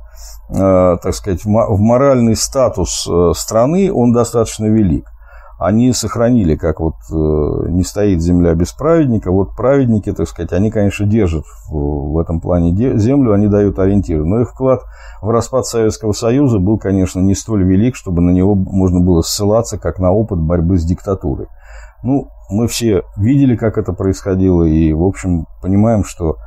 э, 0.49 0.97
так 1.03 1.13
сказать, 1.13 1.43
в 1.43 1.79
моральный 1.79 2.37
статус 2.37 3.05
э, 3.11 3.33
страны, 3.35 3.91
он 3.91 4.13
достаточно 4.13 4.67
велик 4.67 5.11
они 5.57 5.93
сохранили, 5.93 6.55
как 6.55 6.79
вот 6.79 6.95
э, 7.11 7.69
не 7.69 7.83
стоит 7.83 8.21
земля 8.21 8.53
без 8.55 8.73
праведника. 8.73 9.31
Вот 9.31 9.55
праведники, 9.55 10.11
так 10.11 10.27
сказать, 10.27 10.51
они, 10.51 10.69
конечно, 10.69 11.05
держат 11.05 11.45
в, 11.69 12.17
этом 12.19 12.41
плане 12.41 12.75
землю, 12.97 13.33
они 13.33 13.47
дают 13.47 13.79
ориентиры. 13.79 14.25
Но 14.25 14.41
их 14.41 14.51
вклад 14.51 14.81
в 15.21 15.29
распад 15.29 15.65
Советского 15.65 16.11
Союза 16.11 16.59
был, 16.59 16.77
конечно, 16.77 17.19
не 17.19 17.35
столь 17.35 17.63
велик, 17.63 17.95
чтобы 17.95 18.21
на 18.21 18.31
него 18.31 18.55
можно 18.55 18.99
было 18.99 19.21
ссылаться, 19.21 19.77
как 19.77 19.99
на 19.99 20.11
опыт 20.11 20.39
борьбы 20.39 20.77
с 20.77 20.83
диктатурой. 20.83 21.47
Ну, 22.03 22.29
мы 22.49 22.67
все 22.67 23.03
видели, 23.17 23.55
как 23.55 23.77
это 23.77 23.93
происходило, 23.93 24.63
и, 24.63 24.93
в 24.93 25.03
общем, 25.03 25.47
понимаем, 25.61 26.03
что 26.03 26.37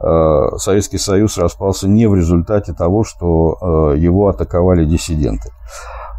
э, 0.00 0.56
Советский 0.58 0.98
Союз 0.98 1.38
распался 1.38 1.88
не 1.88 2.06
в 2.06 2.14
результате 2.14 2.74
того, 2.74 3.04
что 3.04 3.94
э, 3.94 3.98
его 3.98 4.28
атаковали 4.28 4.84
диссиденты. 4.84 5.50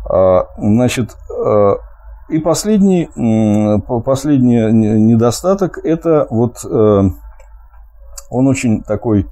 Э, 0.10 0.44
значит, 0.58 1.16
э, 1.30 1.76
и 2.30 2.40
последний, 2.40 3.10
последний 4.04 4.72
недостаток– 4.72 5.78
это 5.84 6.28
вот 6.30 6.58
э, 6.66 7.02
он 8.30 8.48
очень 8.48 8.84
такой 8.84 9.28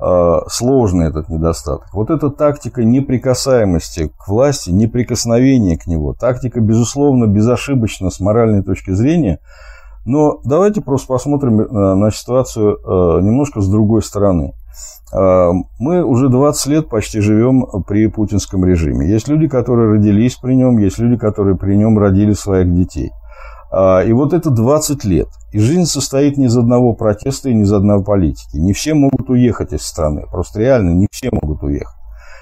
э, 0.00 0.38
сложный, 0.48 1.08
этот 1.08 1.28
недостаток. 1.28 1.88
Вот 1.92 2.10
эта 2.10 2.30
тактика 2.30 2.82
неприкасаемости 2.82 4.12
к 4.16 4.28
власти, 4.28 4.70
неприкосновения 4.70 5.76
к 5.76 5.86
него. 5.86 6.14
Тактика, 6.14 6.60
безусловно, 6.60 7.26
безошибочна 7.26 8.10
с 8.10 8.20
моральной 8.20 8.62
точки 8.62 8.92
зрения. 8.92 9.38
Но 10.06 10.40
давайте 10.44 10.80
просто 10.80 11.08
посмотрим 11.08 11.60
э, 11.60 11.94
на 11.94 12.10
ситуацию 12.10 12.78
немножко 13.22 13.60
с 13.60 13.68
другой 13.68 14.02
стороны. 14.02 14.54
А, 15.12 15.50
мы 15.78 16.04
уже 16.04 16.28
20 16.28 16.66
лет 16.66 16.88
почти 16.88 17.20
живем 17.20 17.66
при 17.86 18.06
путинском 18.08 18.64
режиме. 18.64 19.08
Есть 19.08 19.28
люди, 19.28 19.48
которые 19.48 19.92
родились 19.92 20.36
при 20.36 20.54
нем, 20.54 20.78
есть 20.78 20.98
люди, 20.98 21.16
которые 21.16 21.56
при 21.56 21.76
нем 21.76 21.98
родили 21.98 22.32
своих 22.32 22.72
детей. 22.74 23.10
А, 23.72 24.02
и 24.02 24.12
вот 24.12 24.32
это 24.32 24.50
20 24.50 25.04
лет. 25.04 25.28
И 25.52 25.58
жизнь 25.58 25.86
состоит 25.86 26.36
не 26.36 26.46
из 26.46 26.56
одного 26.56 26.94
протеста 26.94 27.50
и 27.50 27.54
не 27.54 27.62
из 27.62 27.72
одной 27.72 28.02
политики. 28.02 28.56
Не 28.56 28.72
все 28.72 28.94
могут 28.94 29.28
уехать 29.30 29.72
из 29.72 29.82
страны. 29.82 30.24
Просто 30.30 30.60
реально 30.60 30.90
не 30.90 31.06
все 31.10 31.30
могут 31.32 31.62
уехать. 31.62 31.99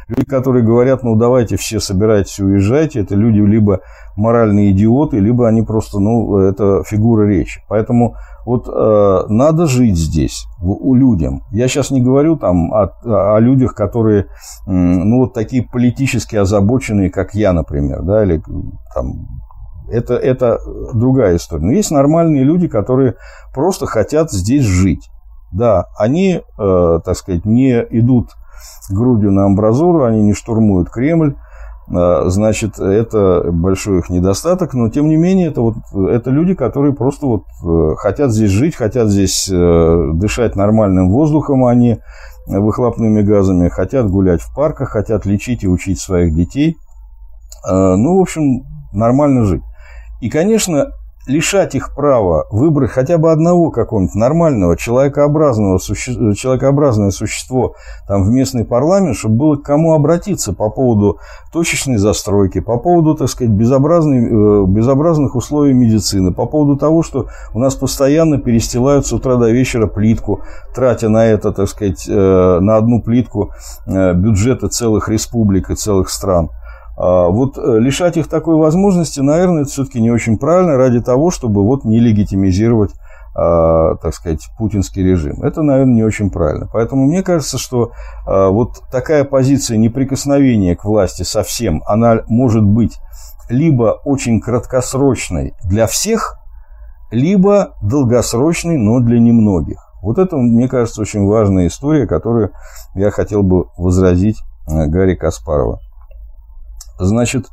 Люди, 0.09 0.25
которые 0.25 0.65
говорят, 0.65 1.03
ну 1.03 1.17
давайте 1.17 1.57
все 1.57 1.81
собирайтесь 1.81 2.41
уезжайте, 2.41 3.01
это 3.01 3.15
люди 3.15 3.41
либо 3.41 3.81
моральные 4.17 4.73
идиоты, 4.73 5.19
либо 5.19 5.47
они 5.47 5.63
просто, 5.63 5.99
ну, 5.99 6.39
это 6.39 6.83
фигура 6.85 7.27
речи. 7.27 7.61
Поэтому 7.69 8.17
вот 8.47 8.67
э, 8.67 9.25
надо 9.29 9.67
жить 9.67 9.97
здесь, 9.97 10.47
у, 10.63 10.91
у 10.91 10.95
людям. 10.95 11.43
Я 11.51 11.69
сейчас 11.69 11.91
не 11.91 12.01
говорю 12.01 12.37
там 12.37 12.73
о, 12.73 12.91
о 13.05 13.39
людях, 13.39 13.75
которые, 13.75 14.29
ну, 14.67 15.19
вот 15.19 15.35
такие 15.35 15.63
политически 15.63 16.37
озабоченные, 16.37 17.11
как 17.11 17.35
я, 17.35 17.53
например, 17.53 18.03
да, 18.03 18.25
или 18.25 18.43
там 18.95 19.29
это, 19.91 20.15
это 20.15 20.59
другая 20.95 21.37
история. 21.37 21.65
Но 21.65 21.73
есть 21.73 21.91
нормальные 21.91 22.45
люди, 22.45 22.67
которые 22.67 23.17
просто 23.55 23.85
хотят 23.85 24.31
здесь 24.31 24.65
жить. 24.65 25.11
Да, 25.53 25.87
они, 25.99 26.41
э, 26.59 27.01
так 27.05 27.17
сказать, 27.17 27.45
не 27.45 27.73
идут 27.91 28.31
грудью 28.91 29.33
на 29.33 29.45
амбразуру, 29.45 30.05
они 30.05 30.23
не 30.23 30.35
штурмуют 30.35 30.91
Кремль, 30.91 31.35
а, 31.91 32.29
значит, 32.29 32.79
это 32.79 33.51
большой 33.51 34.01
их 34.01 34.11
недостаток, 34.11 34.75
но 34.75 34.91
тем 34.91 35.09
не 35.09 35.17
менее, 35.17 35.49
это, 35.49 35.63
вот, 35.63 35.77
это 36.11 36.31
люди, 36.31 36.55
которые 36.55 36.93
просто 36.93 37.27
вот 37.27 37.45
э, 37.65 37.95
хотят 37.97 38.31
здесь 38.31 38.51
жить, 38.51 38.77
хотят 38.77 39.09
здесь 39.09 39.49
э, 39.51 40.11
дышать 40.13 40.55
нормальным 40.55 41.11
воздухом, 41.11 41.65
а 41.65 41.75
не 41.75 42.01
выхлопными 42.47 43.23
газами, 43.23 43.69
хотят 43.69 44.09
гулять 44.09 44.43
в 44.43 44.55
парках, 44.55 44.91
хотят 44.91 45.27
лечить 45.27 45.65
и 45.65 45.69
учить 45.69 45.99
своих 45.99 46.35
детей. 46.35 46.77
А, 47.67 47.97
ну, 47.97 48.19
в 48.19 48.21
общем, 48.21 48.65
нормально 48.93 49.45
жить. 49.45 49.63
И, 50.21 50.29
конечно, 50.29 50.89
лишать 51.29 51.75
их 51.75 51.95
права 51.95 52.47
выбрать 52.51 52.91
хотя 52.91 53.19
бы 53.19 53.31
одного 53.31 53.71
какого-нибудь 53.71 54.15
нормального 54.15 54.77
человекообразного 54.77 55.79
суще... 55.79 56.35
человекообразное 56.35 57.11
существо 57.11 57.75
там 58.09 58.25
в 58.25 58.31
местный 58.31 58.65
парламент, 58.65 59.17
чтобы 59.17 59.37
было 59.37 59.57
к 59.57 59.63
кому 59.63 59.93
обратиться 59.93 60.53
по 60.55 60.71
поводу 60.71 61.19
точечной 61.53 61.99
застройки, 61.99 62.61
по 62.61 62.79
поводу, 62.79 63.15
так 63.15 63.29
сказать, 63.29 63.53
безобразной, 63.53 64.25
э, 64.25 64.65
безобразных 64.67 65.35
условий 65.35 65.75
медицины, 65.75 66.33
по 66.33 66.47
поводу 66.47 66.77
того, 66.77 67.03
что 67.03 67.29
у 67.53 67.59
нас 67.59 67.75
постоянно 67.75 68.39
перестилают 68.39 69.07
с 69.07 69.13
утра 69.13 69.37
до 69.37 69.51
вечера 69.51 69.87
плитку, 69.87 70.43
тратя 70.75 71.09
на 71.09 71.27
это, 71.27 71.53
так 71.53 71.69
сказать, 71.69 72.09
э, 72.09 72.59
на 72.61 72.77
одну 72.77 73.03
плитку 73.03 73.53
э, 73.87 74.15
бюджеты 74.15 74.69
целых 74.69 75.09
республик 75.09 75.71
и 75.71 75.75
целых 75.75 76.09
стран. 76.09 76.49
А, 76.99 77.29
вот 77.29 77.57
э, 77.57 77.79
лишать 77.79 78.17
их 78.17 78.27
такой 78.29 78.57
возможности, 78.57 79.21
наверное, 79.21 79.63
это 79.63 79.71
все-таки 79.71 80.01
не 80.01 80.11
очень 80.11 80.37
правильно 80.37 80.77
ради 80.77 81.01
того, 81.01 81.31
чтобы 81.31 81.65
вот 81.65 81.85
не 81.85 82.01
легитимизировать 82.01 82.91
а, 83.41 83.95
так 83.97 84.15
сказать, 84.15 84.49
путинский 84.59 85.05
режим. 85.05 85.43
Это, 85.45 85.63
наверное, 85.63 85.95
не 85.95 86.03
очень 86.03 86.29
правильно. 86.29 86.69
Поэтому 86.73 87.07
мне 87.07 87.23
кажется, 87.23 87.57
что 87.57 87.93
а, 88.27 88.49
вот 88.49 88.83
такая 88.91 89.23
позиция 89.23 89.77
неприкосновения 89.77 90.75
к 90.75 90.85
власти 90.85 91.23
совсем, 91.23 91.85
она 91.87 92.23
может 92.27 92.65
быть 92.65 92.99
либо 93.49 94.01
очень 94.05 94.41
краткосрочной 94.41 95.55
для 95.63 95.87
всех, 95.87 96.37
либо 97.13 97.75
долгосрочной, 97.81 98.77
но 98.77 98.99
для 98.99 99.21
немногих. 99.21 99.79
Вот 100.03 100.19
это, 100.19 100.37
мне 100.37 100.67
кажется, 100.67 101.01
очень 101.01 101.25
важная 101.25 101.69
история, 101.69 102.09
которую 102.09 102.51
я 102.95 103.13
хотел 103.13 103.45
бы 103.45 103.67
возразить 103.77 104.39
э, 104.69 104.87
Гарри 104.87 105.15
Каспарова. 105.15 105.79
Значит, 106.99 107.47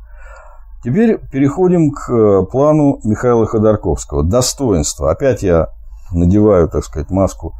теперь 0.82 1.18
переходим 1.30 1.90
к 1.90 2.10
э, 2.10 2.44
плану 2.50 3.00
Михаила 3.04 3.46
Ходорковского. 3.46 4.24
Достоинство. 4.24 5.10
Опять 5.10 5.42
я 5.42 5.68
надеваю, 6.12 6.68
так 6.68 6.84
сказать, 6.84 7.10
маску 7.10 7.54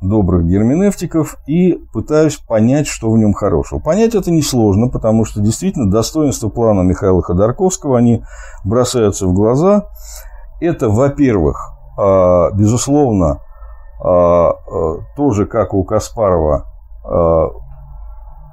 добрых 0.00 0.46
герменевтиков 0.46 1.36
и 1.46 1.80
пытаюсь 1.92 2.36
понять, 2.36 2.86
что 2.86 3.10
в 3.10 3.18
нем 3.18 3.32
хорошего. 3.32 3.80
Понять 3.80 4.14
это 4.14 4.30
несложно, 4.30 4.88
потому 4.88 5.24
что 5.24 5.40
действительно 5.40 5.90
достоинства 5.90 6.48
плана 6.48 6.82
Михаила 6.82 7.22
Ходорковского, 7.22 7.98
они 7.98 8.22
бросаются 8.64 9.26
в 9.26 9.32
глаза. 9.32 9.86
Это, 10.60 10.88
во-первых, 10.88 11.72
а, 11.96 12.50
безусловно, 12.52 13.40
а, 14.00 14.50
а, 14.50 14.54
тоже 15.16 15.46
как 15.46 15.74
у 15.74 15.84
Каспарова, 15.84 16.64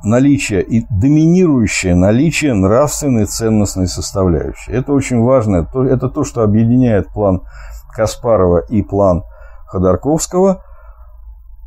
наличие 0.06 0.64
и 0.64 0.86
доминирующее 0.90 1.96
наличие 1.96 2.54
нравственной 2.54 3.26
ценностной 3.26 3.88
составляющей. 3.88 4.72
Это 4.72 4.94
очень 4.94 5.22
важно. 5.22 5.68
Это 5.74 6.10
то, 6.10 6.24
что 6.24 6.44
объединяет 6.44 7.10
план 7.10 7.42
Каспарова 7.96 8.60
и 8.70 8.82
план 8.82 9.24
Ходорковского. 9.68 10.62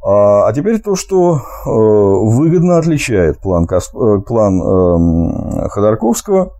А, 0.04 0.46
а 0.46 0.52
теперь 0.52 0.80
то, 0.80 0.94
что 0.94 1.36
э, 1.36 1.40
выгодно 1.66 2.78
отличает 2.78 3.40
план, 3.40 3.66
Касп... 3.66 3.96
Э, 3.96 4.20
план 4.20 4.60
э, 4.62 5.68
Ходорковского 5.68 6.52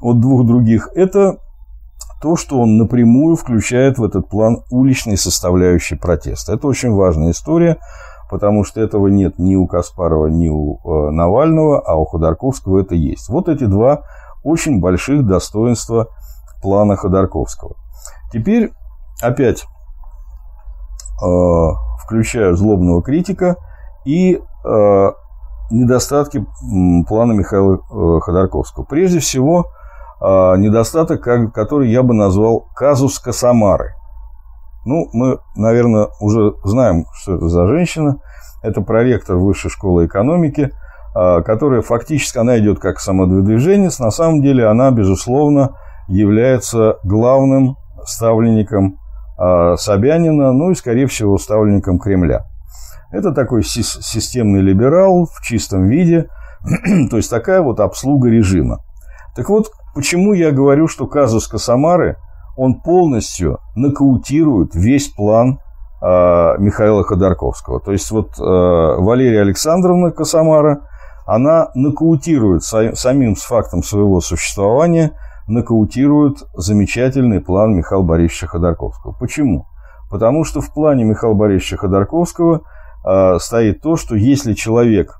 от 0.00 0.20
двух 0.20 0.46
других, 0.46 0.88
это 0.94 1.36
то, 2.22 2.36
что 2.36 2.58
он 2.58 2.78
напрямую 2.78 3.36
включает 3.36 3.98
в 3.98 4.04
этот 4.04 4.30
план 4.30 4.62
уличной 4.70 5.18
составляющей 5.18 5.94
протеста. 5.94 6.54
Это 6.54 6.66
очень 6.66 6.92
важная 6.92 7.32
история, 7.32 7.76
потому 8.30 8.64
что 8.64 8.80
этого 8.80 9.08
нет 9.08 9.38
ни 9.38 9.54
у 9.54 9.66
Каспарова, 9.66 10.26
ни 10.26 10.48
у 10.48 10.78
э, 10.84 11.10
Навального, 11.10 11.80
а 11.80 11.96
у 11.96 12.04
Ходорковского 12.04 12.80
это 12.80 12.94
есть. 12.94 13.28
Вот 13.28 13.48
эти 13.48 13.64
два 13.64 14.02
очень 14.42 14.80
больших 14.80 15.26
достоинства 15.26 16.08
плана 16.62 16.96
Ходорковского. 16.96 17.76
Теперь 18.32 18.72
опять 19.22 19.64
э, 21.22 21.26
включаю 22.04 22.56
злобного 22.56 23.02
критика 23.02 23.56
и 24.04 24.34
э, 24.36 25.12
недостатки 25.70 26.46
плана 27.08 27.32
Михаила 27.32 27.74
э, 27.76 28.20
Ходорковского. 28.20 28.84
Прежде 28.84 29.18
всего, 29.18 29.66
э, 30.20 30.24
недостаток, 30.56 31.22
который 31.52 31.90
я 31.90 32.02
бы 32.02 32.14
назвал 32.14 32.66
казус 32.74 33.18
Косомары. 33.18 33.94
Ну, 34.84 35.08
мы, 35.12 35.38
наверное, 35.56 36.08
уже 36.20 36.54
знаем, 36.64 37.06
что 37.14 37.36
это 37.36 37.48
за 37.48 37.66
женщина. 37.66 38.20
Это 38.62 38.80
проректор 38.80 39.36
Высшей 39.36 39.70
школы 39.70 40.06
экономики, 40.06 40.70
э, 41.14 41.42
которая 41.42 41.82
фактически, 41.82 42.38
она 42.38 42.58
идет 42.58 42.78
как 42.78 43.00
самодвиженец. 43.00 43.98
На 43.98 44.10
самом 44.10 44.42
деле 44.42 44.66
она, 44.66 44.90
безусловно, 44.90 45.76
является 46.08 46.98
главным 47.04 47.76
ставленником 48.04 48.98
а, 49.36 49.76
Собянина, 49.76 50.52
ну 50.52 50.70
и, 50.70 50.74
скорее 50.74 51.06
всего, 51.06 51.38
ставленником 51.38 51.98
Кремля. 51.98 52.44
Это 53.10 53.32
такой 53.32 53.62
системный 53.62 54.60
либерал 54.60 55.26
в 55.26 55.42
чистом 55.42 55.88
виде, 55.88 56.28
то 57.10 57.16
есть 57.16 57.30
такая 57.30 57.60
вот 57.62 57.80
обслуга 57.80 58.28
режима. 58.28 58.80
Так 59.36 59.48
вот, 59.48 59.70
почему 59.94 60.32
я 60.32 60.50
говорю, 60.50 60.88
что 60.88 61.06
казус 61.06 61.48
Косомары, 61.48 62.16
он 62.56 62.80
полностью 62.80 63.58
нокаутирует 63.74 64.74
весь 64.74 65.08
план 65.08 65.58
э, 66.00 66.04
Михаила 66.58 67.02
Ходорковского. 67.04 67.80
То 67.80 67.92
есть 67.92 68.10
вот 68.10 68.38
э, 68.38 68.42
Валерия 68.42 69.40
Александровна 69.40 70.10
Косомара, 70.10 70.82
она 71.26 71.70
нокаутирует 71.74 72.62
са- 72.62 72.94
самим 72.94 73.36
с 73.36 73.42
фактом 73.42 73.82
своего 73.82 74.20
существования– 74.20 75.12
нокаутируют 75.46 76.44
замечательный 76.54 77.40
план 77.40 77.74
Михаила 77.74 78.02
Борисовича 78.02 78.46
Ходорковского. 78.46 79.12
Почему? 79.12 79.66
Потому 80.10 80.44
что 80.44 80.60
в 80.60 80.72
плане 80.72 81.04
Михаила 81.04 81.34
Борисовича 81.34 81.76
Ходорковского 81.76 82.62
э, 83.04 83.38
стоит 83.38 83.82
то, 83.82 83.96
что 83.96 84.14
если 84.14 84.54
человек 84.54 85.18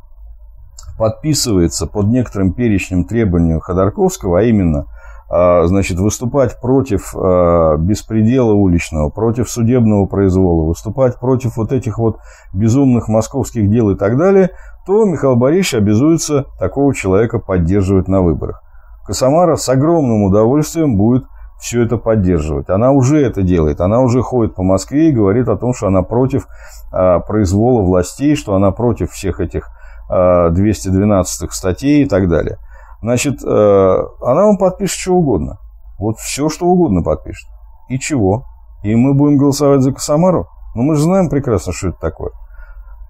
подписывается 0.99 1.87
под 1.87 2.07
некоторым 2.07 2.53
перечнем 2.53 3.05
требований 3.05 3.59
Ходорковского, 3.61 4.41
а 4.41 4.43
именно 4.43 4.87
значит, 5.29 5.99
выступать 5.99 6.61
против 6.61 7.15
э, 7.17 7.77
беспредела 7.79 8.53
уличного, 8.53 9.09
против 9.09 9.49
судебного 9.49 10.07
произвола, 10.07 10.67
выступать 10.67 11.19
против 11.19 11.57
вот 11.57 11.73
этих 11.73 11.99
вот 11.99 12.19
безумных 12.53 13.09
московских 13.09 13.71
дел 13.71 13.91
и 13.91 13.97
так 13.97 14.17
далее, 14.17 14.51
то 14.87 15.05
Михаил 15.05 15.37
Борисович 15.37 15.75
обязуется 15.75 16.47
такого 16.59 16.95
человека 16.95 17.39
поддерживать 17.39 18.09
на 18.09 18.23
выборах. 18.23 18.63
Косомара 19.07 19.57
с 19.57 19.69
огромным 19.69 20.25
удовольствием 20.25 20.97
будет 20.97 21.25
все 21.59 21.83
это 21.83 21.97
поддерживать. 21.97 22.69
Она 22.69 22.93
уже 22.93 23.25
это 23.25 23.43
делает. 23.43 23.81
Она 23.81 24.01
уже 24.01 24.23
ходит 24.23 24.55
по 24.55 24.63
Москве 24.63 25.09
и 25.09 25.13
говорит 25.13 25.49
о 25.49 25.57
том, 25.57 25.73
что 25.73 25.87
она 25.87 26.03
против 26.03 26.47
а, 26.93 27.21
произвола 27.21 27.83
властей, 27.83 28.37
что 28.37 28.55
она 28.55 28.71
против 28.71 29.11
всех 29.13 29.41
этих 29.41 29.69
а, 30.11 30.51
212 30.51 31.53
статей 31.53 32.03
и 32.03 32.09
так 32.09 32.29
далее. 32.29 32.59
Значит, 33.05 33.45
а, 33.45 34.07
она 34.23 34.47
вам 34.47 34.57
подпишет 34.57 34.99
что 34.99 35.15
угодно. 35.15 35.59
Вот 35.99 36.17
все, 36.17 36.49
что 36.49 36.65
угодно 36.67 37.03
подпишет. 37.03 37.49
И 37.91 37.99
чего? 37.99 38.45
И 38.83 38.95
мы 38.95 39.13
будем 39.13 39.37
голосовать 39.37 39.83
за 39.83 39.93
Косомару? 39.93 40.49
Ну, 40.75 40.83
мы 40.83 40.97
же 40.97 41.03
знаем 41.03 41.29
прекрасно, 41.29 41.73
что 41.75 41.89
это 41.89 41.99
такое. 42.01 42.31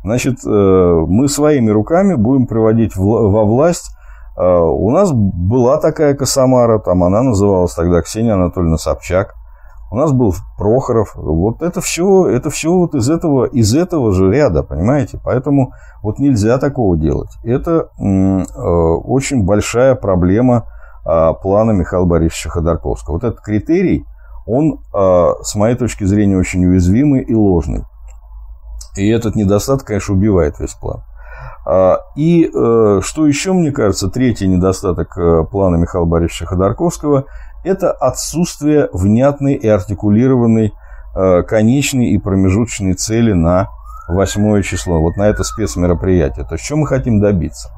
Значит, 0.03 0.45
э, 0.45 1.05
мы 1.09 1.29
своими 1.29 1.71
руками 1.71 2.15
будем 2.15 2.47
приводить 2.47 2.97
во 2.97 3.45
власть 3.45 3.95
а, 4.37 4.63
у 4.63 4.91
нас 4.91 5.13
была 5.13 5.79
такая 5.79 6.15
Косомара, 6.15 6.79
там 6.79 7.05
она 7.05 7.23
называлась 7.23 7.75
тогда 7.75 8.03
Ксения 8.03 8.35
Анатольевна 8.35 8.79
Собчак. 8.79 9.35
У 9.95 9.97
нас 9.97 10.11
был 10.11 10.35
Прохоров. 10.59 11.15
Вот 11.15 11.63
это 11.63 11.81
все, 11.81 12.27
это 12.27 12.51
все 12.51 12.73
вот 12.73 12.97
из 12.97 13.09
этого, 13.09 13.45
из 13.45 13.77
этого 13.77 14.11
же 14.11 14.29
ряда, 14.29 14.65
понимаете? 14.65 15.21
Поэтому 15.25 15.73
вот 16.03 16.19
нельзя 16.19 16.59
такого 16.59 16.97
делать. 16.97 17.31
Это 17.45 17.91
э, 17.97 18.03
очень 18.03 19.45
большая 19.45 19.95
проблема 19.95 20.67
э, 21.07 21.33
плана 21.41 21.71
Михаила 21.71 22.07
Борисовича 22.07 22.51
Ходорковского. 22.51 23.15
Вот 23.15 23.23
этот 23.23 23.41
критерий, 23.41 24.05
он, 24.47 24.81
э, 24.93 25.33
с 25.43 25.55
моей 25.55 25.77
точки 25.77 26.03
зрения, 26.03 26.39
очень 26.39 26.67
уязвимый 26.67 27.23
и 27.23 27.33
ложный. 27.33 27.85
И 28.97 29.09
этот 29.09 29.37
недостаток, 29.37 29.87
конечно, 29.87 30.17
убивает 30.17 30.59
весь 30.59 30.75
план. 30.75 31.05
А, 31.67 31.99
и 32.17 32.51
э, 32.53 33.01
что 33.01 33.29
еще, 33.29 33.53
мне 33.53 33.71
кажется, 33.71 34.11
третий 34.11 34.49
недостаток 34.49 35.17
э, 35.17 35.45
плана 35.49 35.77
Михаила 35.77 36.05
Борисовича 36.05 36.47
Ходорковского– 36.47 37.27
это 37.65 37.91
отсутствие 37.91 38.89
внятной 38.93 39.55
и 39.55 39.67
артикулированной 39.67 40.73
э, 41.15 41.43
конечной 41.43 42.11
и 42.11 42.19
промежуточной 42.19 42.95
цели 42.95 43.33
на 43.33 43.69
восьмое 44.09 44.63
число, 44.63 45.01
вот 45.01 45.17
на 45.17 45.25
это 45.25 45.45
спецмероприятие. 45.45 46.45
То 46.45 46.55
есть, 46.55 46.65
что 46.65 46.77
мы 46.77 46.87
хотим 46.87 47.21
добиться? 47.21 47.71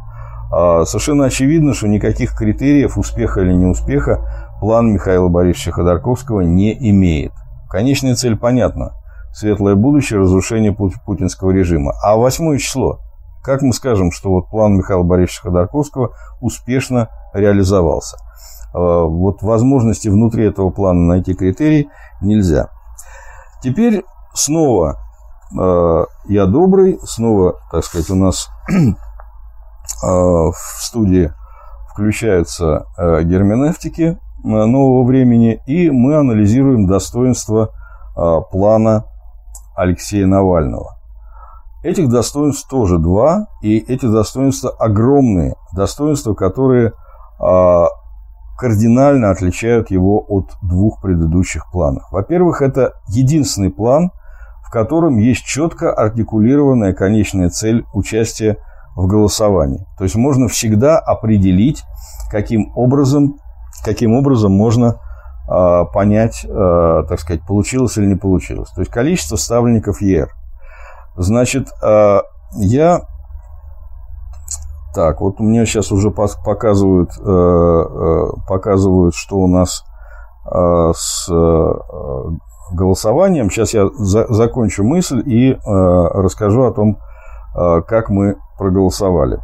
А, 0.53 0.85
совершенно 0.85 1.27
очевидно, 1.27 1.72
что 1.75 1.88
никаких 1.88 2.37
критериев 2.37 2.99
успеха 2.99 3.40
или 3.40 3.53
неуспеха 3.53 4.29
план 4.61 4.92
Михаила 4.92 5.29
Борисовича 5.29 5.72
Ходорковского 5.72 6.40
не 6.40 6.77
имеет. 6.90 7.33
Конечная 7.70 8.14
цель 8.14 8.37
понятна. 8.37 8.92
Светлое 9.33 9.75
будущее, 9.75 10.18
разрушение 10.20 10.72
путинского 10.75 11.51
режима. 11.51 11.92
А 12.03 12.16
восьмое 12.16 12.59
число– 12.59 13.01
как 13.46 13.62
мы 13.62 13.72
скажем, 13.72 14.11
что 14.11 14.31
вот 14.31 14.51
план 14.51 14.75
Михаила 14.75 15.05
Борисовича 15.05 15.42
Ходорковского 15.42 16.11
успешно 16.40 17.11
реализовался? 17.33 18.16
А, 18.77 19.05
вот 19.05 19.43
возможности 19.43 20.09
внутри 20.09 20.47
этого 20.47 20.71
плана 20.71 21.01
найти 21.01 21.35
критерий 21.35 21.89
нельзя. 22.21 22.69
Теперь 23.62 24.05
снова 24.35 24.99
а, 25.59 26.05
я 26.27 26.45
добрый, 26.47 26.99
снова, 27.05 27.55
так 27.73 27.85
сказать, 27.85 28.11
у 28.11 28.17
нас 28.17 28.51
а, 30.03 30.07
в 30.51 30.55
студии 30.81 31.33
включаются 31.93 32.85
герменевтики 32.99 34.19
нового 34.45 35.07
времени, 35.07 35.62
и 35.67 35.89
мы 35.89 36.17
анализируем 36.17 36.87
достоинства 36.87 37.71
плана 38.51 39.07
Алексея 39.75 40.27
Навального. 40.27 40.99
Этих 41.83 42.11
достоинств 42.11 42.69
тоже 42.69 42.99
два, 42.99 43.47
и 43.62 43.79
эти 43.79 44.05
достоинства 44.05 44.69
огромные, 44.79 45.55
достоинства, 45.73 46.35
которые 46.35 46.93
а, 47.39 47.87
кардинально 48.57 49.31
отличают 49.31 49.90
его 49.90 50.25
от 50.29 50.51
двух 50.62 51.01
предыдущих 51.01 51.71
планов. 51.71 52.05
Во-первых, 52.11 52.62
это 52.62 52.92
единственный 53.09 53.71
план, 53.71 54.11
в 54.67 54.71
котором 54.71 55.19
есть 55.19 55.44
четко 55.44 55.92
артикулированная 55.92 56.92
конечная 56.92 57.50
цель 57.50 57.85
участия 57.92 58.57
в 58.96 59.07
голосовании. 59.07 59.87
То 59.98 60.04
есть 60.04 60.17
можно 60.17 60.48
всегда 60.48 60.98
определить, 60.98 61.85
каким 62.31 62.73
образом, 62.75 63.37
каким 63.85 64.15
образом 64.15 64.52
можно 64.52 64.96
э, 65.48 65.85
понять, 65.92 66.44
э, 66.44 67.04
так 67.09 67.21
сказать, 67.21 67.42
получилось 67.46 67.96
или 67.98 68.07
не 68.07 68.17
получилось. 68.17 68.71
То 68.71 68.81
есть 68.81 68.90
количество 68.90 69.37
ставленников 69.37 70.00
ЕР– 70.00 70.31
Значит, 71.17 71.69
а, 71.83 72.23
я... 72.57 73.00
Так, 74.97 75.21
вот 75.21 75.40
меня 75.40 75.67
сейчас 75.67 75.92
уже 75.92 76.11
показывают, 76.11 77.11
э, 77.19 77.23
э, 77.23 78.27
показывают, 78.49 79.15
что 79.15 79.37
у 79.37 79.47
нас 79.47 79.85
а, 80.47 80.92
с 80.94 81.29
э, 81.31 81.73
голосованием. 82.73 83.51
Сейчас 83.51 83.75
я 83.75 83.90
закончу 83.99 84.85
мысль 84.85 85.23
и 85.27 85.55
расскажу 85.65 86.63
о 86.63 86.73
том, 86.73 86.99
как 87.55 88.09
мы 88.09 88.37
проголосовали. 88.59 89.38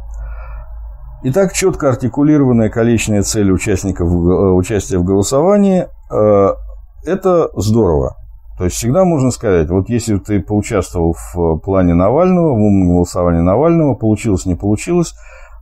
Итак, 1.23 1.53
четко 1.53 1.89
артикулированная 1.89 2.69
количественная 2.69 3.21
цель 3.21 3.51
участников 3.51 4.09
участия 4.11 4.97
в 4.97 5.03
голосовании– 5.03 5.87
это 7.05 7.49
здорово. 7.55 8.17
То 8.57 8.65
есть 8.65 8.75
всегда 8.75 9.03
можно 9.03 9.31
сказать, 9.31 9.69
вот 9.69 9.89
если 9.89 10.17
ты 10.17 10.41
поучаствовал 10.41 11.15
в 11.33 11.57
плане 11.57 11.93
Навального, 11.93 12.49
в 12.49 12.61
умном 12.61 12.89
голосовании 12.89 13.41
Навального, 13.41 13.95
получилось, 13.95 14.45
не 14.45 14.55
получилось, 14.55 15.15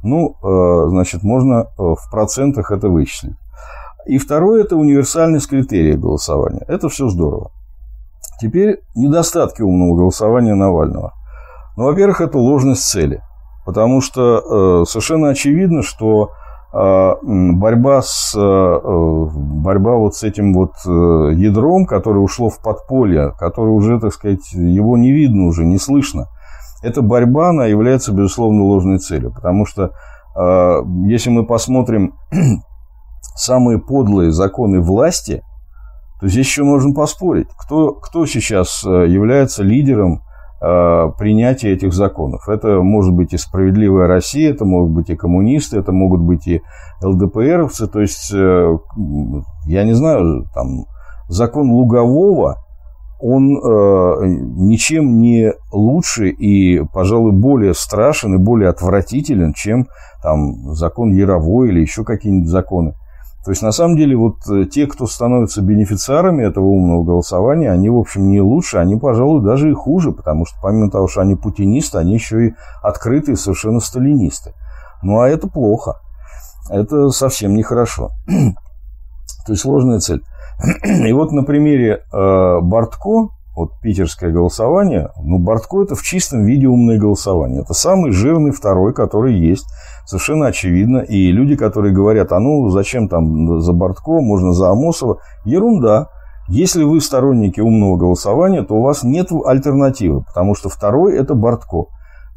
ну, 0.04 0.36
э, 0.41 0.89
значит, 0.89 1.24
можно 1.24 1.62
э, 1.62 1.66
в 1.78 2.10
процентах 2.12 2.72
это 2.72 2.89
вычислить. 2.89 3.36
И 4.08 4.18
второе– 4.18 4.64
это 4.64 4.76
универсальность 4.76 5.47
критерия 5.47 5.97
голосования. 5.97 6.66
Это 6.68 6.89
все 6.89 7.08
здорово. 7.10 7.52
Теперь 8.41 8.80
недостатки 8.95 9.62
умного 9.62 9.95
голосования 9.95 10.56
Навального. 10.56 11.14
Ну, 11.78 11.86
во-первых, 11.86 12.22
это 12.22 12.38
ложность 12.38 12.84
цели. 12.84 13.22
Потому 13.66 14.02
что 14.02 14.82
э, 14.82 14.86
совершенно 14.89 15.30
очевидно, 15.30 15.84
что 15.84 16.32
э, 16.74 17.14
борьба, 17.22 18.02
с, 18.02 18.36
э, 18.36 18.80
борьба 18.84 19.97
вот 19.97 20.16
с 20.16 20.24
этим 20.24 20.54
вот 20.54 20.72
э, 20.88 21.34
ядром, 21.36 21.86
которое 21.86 22.20
ушло 22.20 22.49
в 22.49 22.60
подполье, 22.60 23.34
которое 23.38 23.72
уже, 23.72 23.99
так 23.99 24.14
сказать, 24.14 24.52
его 24.54 24.97
не 24.97 25.12
видно 25.12 25.45
уже, 25.45 25.64
не 25.64 25.78
слышно, 25.78 26.28
эта 26.82 27.02
борьба, 27.02 27.50
она 27.50 27.66
является, 27.66 28.14
безусловно, 28.14 28.64
ложной 28.64 29.00
целью. 29.00 29.32
Потому 29.34 29.66
что 29.66 29.92
э, 30.36 30.82
если 31.08 31.30
мы 31.30 31.46
посмотрим 31.46 32.16
самые 33.36 33.80
подлые 33.80 34.32
законы 34.32 34.82
власти, 34.82 35.44
то 36.20 36.28
здесь 36.28 36.46
еще 36.46 36.64
можно 36.64 36.94
поспорить, 36.94 37.48
кто, 37.58 37.94
кто 37.94 38.26
сейчас 38.26 38.84
э, 38.86 39.08
является 39.08 39.64
лидером 39.64 40.22
э, 40.62 41.12
принятия 41.18 41.72
этих 41.72 41.94
законов. 41.94 42.48
Это 42.48 42.82
может 42.82 43.14
быть 43.14 43.34
и 43.34 43.38
«Справедливая 43.38 44.08
Россия», 44.08 44.52
это 44.52 44.64
могут 44.64 44.92
быть 44.92 45.10
и 45.10 45.16
коммунисты, 45.16 45.80
это 45.80 45.92
могут 45.92 46.22
быть 46.22 46.48
и 46.48 46.62
ЛДПРовцы. 47.02 47.88
То 47.88 48.02
есть, 48.02 48.32
э, 48.34 48.78
я 49.66 49.84
не 49.84 49.94
знаю, 49.94 50.46
там, 50.54 50.86
закон 51.28 51.72
Лугового, 51.72 52.58
он 53.22 53.55
э, 53.55 54.26
ничем 54.57 55.19
не 55.19 55.53
лучше 55.72 56.30
и, 56.30 56.84
пожалуй, 56.93 57.32
более 57.32 57.74
страшен 57.74 58.36
и 58.36 58.38
более 58.38 58.69
отвратителен, 58.69 59.53
чем 59.53 59.88
там, 60.24 60.74
закон 60.74 61.11
Яровой 61.11 61.69
или 61.69 61.82
еще 61.82 62.03
какие-нибудь 62.03 62.49
законы. 62.49 62.95
То 63.43 63.49
есть, 63.49 63.63
на 63.63 63.72
самом 63.72 63.95
деле, 63.95 64.15
вот 64.15 64.38
э, 64.49 64.65
те, 64.65 64.86
кто 64.86 65.07
становятся 65.07 65.61
бенефициарами 65.61 66.43
этого 66.43 66.65
умного 66.65 67.03
голосования, 67.03 67.72
они, 67.72 67.89
в 67.89 67.97
общем, 67.97 68.30
не 68.30 68.39
лучше, 68.39 68.78
они, 68.78 68.97
пожалуй, 68.97 69.43
даже 69.43 69.69
и 69.72 69.74
хуже, 69.74 70.11
потому 70.11 70.45
что, 70.45 70.57
помимо 70.61 70.91
того, 70.91 71.07
что 71.07 71.22
они 71.22 71.36
путинисты, 71.36 71.97
они 71.97 72.13
еще 72.13 72.47
и 72.47 72.53
открытые 72.84 73.38
совершенно 73.38 73.80
сталинисты. 73.80 74.53
Ну, 75.01 75.19
а 75.19 75.28
это 75.28 75.47
плохо. 75.47 75.95
Это 76.69 77.09
совсем 77.09 77.55
нехорошо. 77.55 78.09
То 78.28 79.53
есть, 79.53 79.63
сложная 79.63 79.99
цель. 79.99 80.22
И 81.07 81.12
вот 81.14 81.32
на 81.32 81.43
примере 81.43 82.03
э, 82.12 82.59
Бортко, 82.62 83.30
вот 83.55 83.80
питерское 83.82 84.32
голосование, 84.32 85.09
ну, 85.22 85.39
Бортко 85.39 85.84
это 85.84 85.95
в 85.95 86.03
чистом 86.03 86.45
виде 86.45 86.68
умное 86.68 86.99
голосование. 86.99 87.62
Это 87.62 87.74
самый 87.74 88.12
жирный 88.12 88.51
второй, 88.51 88.93
который 88.93 89.34
есть. 89.34 89.66
Совершенно 90.05 90.47
очевидно. 90.47 90.99
И 90.99 91.32
люди, 91.32 91.55
которые 91.55 91.93
говорят, 91.93 92.32
а 92.32 92.39
ну, 92.39 92.70
зачем 92.70 93.07
там 93.09 93.62
за 93.62 93.74
Бортко, 93.74 94.22
можно 94.22 94.53
за 94.53 94.70
Амосова. 94.70 95.20
Ерунда. 95.45 96.09
Если 96.47 96.84
вы 96.84 96.99
сторонники 97.01 97.59
умного 97.59 97.97
голосования, 97.97 98.64
то 98.64 98.76
у 98.76 98.82
вас 98.82 99.03
нет 99.03 99.30
альтернативы, 99.45 100.24
потому 100.24 100.53
что 100.53 100.70
второй– 100.70 101.16
это 101.18 101.34
Бортко. 101.34 101.86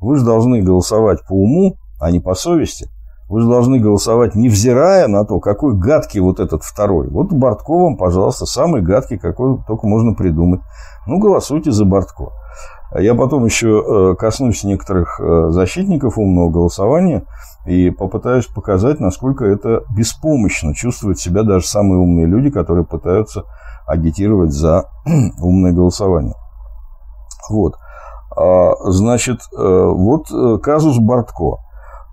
Вы 0.00 0.16
же 0.16 0.24
должны 0.24 0.62
голосовать 0.62 1.26
по 1.26 1.32
уму, 1.32 1.78
а 2.00 2.10
не 2.10 2.20
по 2.20 2.34
совести. 2.34 2.88
Вы 3.28 3.40
же 3.40 3.48
должны 3.48 3.78
голосовать, 3.78 4.34
невзирая 4.34 5.08
на 5.08 5.24
то, 5.24 5.40
какой 5.40 5.74
гадкий 5.74 6.20
вот 6.20 6.40
этот 6.40 6.62
второй. 6.62 7.08
Вот 7.08 7.32
Бортко 7.32 7.94
пожалуйста, 7.96 8.44
самый 8.44 8.82
гадкий, 8.82 9.18
какой 9.18 9.58
только 9.66 9.86
можно 9.86 10.14
придумать. 10.14 10.60
Ну, 11.06 11.18
голосуйте 11.18 11.70
за 11.70 11.84
Бортко. 11.84 12.32
Я 12.96 13.14
потом 13.14 13.44
еще 13.44 13.82
э, 13.82 14.14
коснусь 14.16 14.62
некоторых 14.62 15.18
э, 15.20 15.50
защитников 15.50 16.16
умного 16.16 16.50
голосования 16.50 17.24
и 17.66 17.90
попытаюсь 17.90 18.46
показать, 18.46 19.00
насколько 19.00 19.44
это 19.44 19.82
беспомощно 19.96 20.74
чувствуют 20.74 21.18
себя 21.18 21.42
даже 21.42 21.66
самые 21.66 21.98
умные 21.98 22.26
люди, 22.26 22.50
которые 22.50 22.84
пытаются 22.84 23.44
агитировать 23.86 24.52
за 24.52 24.90
умное 25.40 25.72
голосование. 25.72 26.34
Вот. 27.50 27.74
А, 28.36 28.74
значит, 28.90 29.40
э, 29.56 29.56
вот 29.58 30.26
казус 30.62 30.98
Бортко. 30.98 31.63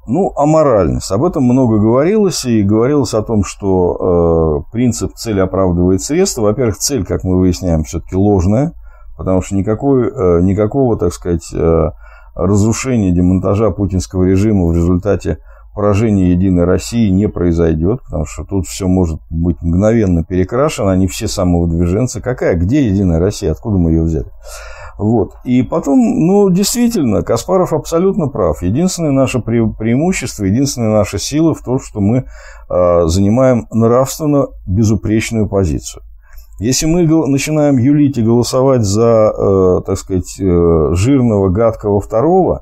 Ну, 0.07 0.33
аморальность. 0.35 1.11
Об 1.11 1.23
этом 1.23 1.43
много 1.43 1.77
говорилось, 1.77 2.43
и 2.45 2.63
говорилось 2.63 3.13
о 3.13 3.21
том, 3.21 3.43
что 3.43 4.63
э, 4.67 4.71
принцип 4.71 5.13
«цель 5.15 5.39
оправдывает 5.39 6.01
средства». 6.01 6.41
Во-первых, 6.43 6.77
цель, 6.77 7.05
как 7.05 7.23
мы 7.23 7.37
выясняем, 7.37 7.83
все-таки 7.83 8.15
ложная, 8.15 8.73
потому 9.15 9.41
что 9.41 9.55
никакой, 9.55 10.09
э, 10.09 10.41
никакого, 10.41 10.97
так 10.97 11.13
сказать, 11.13 11.47
э, 11.53 11.89
разрушения, 12.33 13.11
демонтажа 13.11 13.69
путинского 13.69 14.23
режима 14.23 14.65
в 14.65 14.73
результате 14.73 15.37
поражения 15.75 16.31
Единой 16.31 16.65
России 16.65 17.09
не 17.09 17.29
произойдет, 17.29 18.01
потому 18.03 18.25
что 18.25 18.43
тут 18.43 18.65
все 18.65 18.87
может 18.87 19.19
быть 19.29 19.61
мгновенно 19.61 20.23
перекрашено, 20.23 20.91
они 20.91 21.07
все 21.07 21.27
самовыдвиженцы. 21.27 22.21
Какая, 22.21 22.55
где 22.55 22.87
Единая 22.87 23.19
Россия, 23.19 23.51
откуда 23.51 23.77
мы 23.77 23.91
ее 23.91 24.03
взяли? 24.03 24.27
Вот. 25.01 25.31
И 25.43 25.63
потом, 25.63 25.97
ну, 25.99 26.51
действительно, 26.51 27.23
Каспаров 27.23 27.73
абсолютно 27.73 28.27
прав. 28.27 28.61
Единственное 28.61 29.09
наше 29.09 29.39
пре 29.39 29.65
преимущество, 29.65 30.43
единственная 30.43 30.91
наша 30.91 31.17
сила 31.17 31.55
в 31.55 31.63
том, 31.63 31.79
что 31.79 31.99
мы 32.01 32.25
э, 32.69 33.07
занимаем 33.07 33.65
нравственно 33.71 34.45
безупречную 34.67 35.49
позицию. 35.49 36.03
Если 36.59 36.85
мы 36.85 37.07
начинаем 37.25 37.77
юлить 37.79 38.19
и 38.19 38.21
голосовать 38.21 38.83
за, 38.83 39.33
э, 39.35 39.81
так 39.87 39.97
сказать, 39.97 40.39
э, 40.39 40.89
жирного, 40.91 41.49
гадкого 41.49 41.99
второго, 41.99 42.61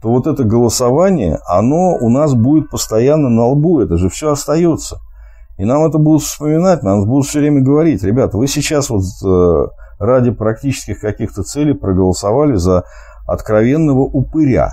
то 0.00 0.10
вот 0.10 0.28
это 0.28 0.44
голосование, 0.44 1.40
оно 1.44 1.96
у 2.00 2.08
нас 2.08 2.34
будет 2.34 2.70
постоянно 2.70 3.30
на 3.30 3.46
лбу, 3.46 3.80
это 3.80 3.96
же 3.96 4.10
все 4.10 4.30
остается. 4.30 4.98
И 5.58 5.64
нам 5.64 5.84
это 5.84 5.98
будут 5.98 6.22
вспоминать, 6.22 6.84
нам 6.84 7.04
будут 7.04 7.26
все 7.26 7.40
время 7.40 7.62
говорить, 7.62 8.04
ребята, 8.04 8.38
вы 8.38 8.46
сейчас 8.46 8.90
вот 8.90 9.02
э, 9.24 9.66
ради 10.00 10.32
практических 10.32 11.00
каких-то 11.00 11.44
целей 11.44 11.74
проголосовали 11.74 12.56
за 12.56 12.84
откровенного 13.26 14.00
упыря. 14.00 14.72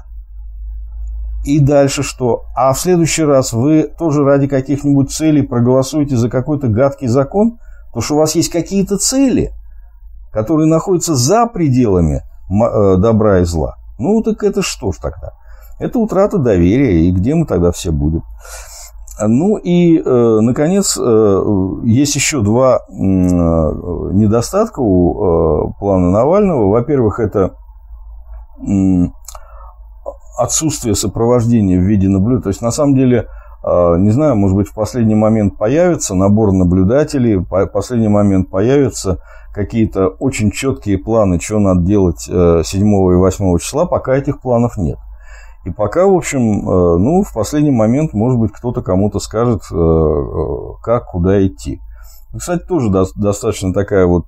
И 1.44 1.60
дальше 1.60 2.02
что? 2.02 2.46
А 2.56 2.74
в 2.74 2.80
следующий 2.80 3.24
раз 3.24 3.54
вы 3.54 3.84
тоже 3.84 4.24
ради 4.24 4.48
каких-нибудь 4.48 5.12
целей 5.12 5.44
проголосуете 5.44 6.18
за 6.18 6.30
какой-то 6.30 6.68
гадкий 6.68 7.08
закон, 7.08 7.60
потому 7.88 8.02
что 8.02 8.16
у 8.16 8.18
вас 8.18 8.36
есть 8.36 8.52
какие-то 8.52 8.98
цели, 8.98 9.52
которые 10.32 10.68
находятся 10.68 11.16
за 11.16 11.46
пределами 11.46 12.22
э, 12.50 12.98
добра 12.98 13.40
и 13.40 13.44
зла. 13.44 13.76
Ну, 14.00 14.22
так 14.24 14.44
это 14.44 14.62
что 14.62 14.92
ж 14.92 14.98
тогда? 14.98 15.34
Это 15.80 16.00
утрата 16.00 16.38
доверия, 16.38 17.08
и 17.08 17.12
где 17.12 17.36
мы 17.36 17.46
тогда 17.46 17.72
все 17.72 17.92
будем? 17.92 18.24
Ну 19.20 19.58
и, 19.58 19.98
э, 19.98 20.40
наконец, 20.42 20.96
э, 20.98 21.44
есть 21.86 22.16
еще 22.16 22.42
два 22.42 22.78
э, 22.78 22.92
недостатка 22.92 24.80
у 24.80 25.74
плана 25.80 26.12
Навального. 26.12 26.70
Во-первых, 26.70 27.20
это 27.20 27.56
отсутствие 30.38 30.96
сопровождения 30.96 31.80
в 31.80 31.84
виде 31.84 32.08
наблюдателя. 32.08 32.44
То 32.44 32.50
есть, 32.50 32.62
на 32.62 32.72
самом 32.72 32.96
деле, 32.96 33.28
не 33.64 34.10
знаю, 34.12 34.36
может 34.36 34.56
быть, 34.56 34.68
в 34.68 34.74
последний 34.74 35.16
момент 35.16 35.58
появится 35.58 36.16
набор 36.16 36.54
наблюдателей, 36.54 37.38
в 37.38 37.66
последний 37.68 38.08
момент 38.08 38.50
появятся 38.50 39.20
какие-то 39.54 40.08
очень 40.08 40.52
четкие 40.52 40.98
планы, 40.98 41.40
что 41.40 41.60
надо 41.60 41.82
делать 41.82 42.22
7 42.22 42.34
и 42.34 43.16
8 43.16 43.58
числа, 43.60 43.86
пока 43.86 44.16
этих 44.16 44.42
планов 44.42 44.78
нет. 44.78 44.98
И 45.68 45.72
пока, 45.72 46.06
в 46.06 46.14
общем, 46.14 46.40
э, 46.62 46.98
ну, 46.98 47.24
в 47.24 47.34
последний 47.34 47.72
момент, 47.72 48.14
может 48.14 48.40
быть, 48.40 48.54
кто-то 48.54 48.82
кому-то 48.82 49.20
скажет, 49.20 49.64
э, 49.70 49.76
э, 49.76 50.82
как, 50.82 51.08
куда 51.08 51.46
идти. 51.46 51.82
кстати, 52.38 52.64
тоже 52.66 52.90
достаточно 52.90 53.74
такая 53.74 54.06
вот 54.06 54.28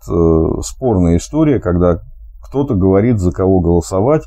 спорная 0.66 1.16
история, 1.16 1.62
когда 1.62 2.02
кто-то 2.42 2.76
говорит, 2.76 3.20
за 3.20 3.32
кого 3.32 3.62
голосовать, 3.62 4.24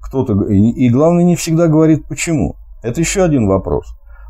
кто-то... 0.00 0.34
И 0.52 0.88
главное, 0.90 1.24
не 1.24 1.34
всегда 1.34 1.66
говорит, 1.66 2.06
почему. 2.06 2.54
Это 2.82 3.00
еще 3.00 3.24
один 3.24 3.48
вопрос. 3.48 3.86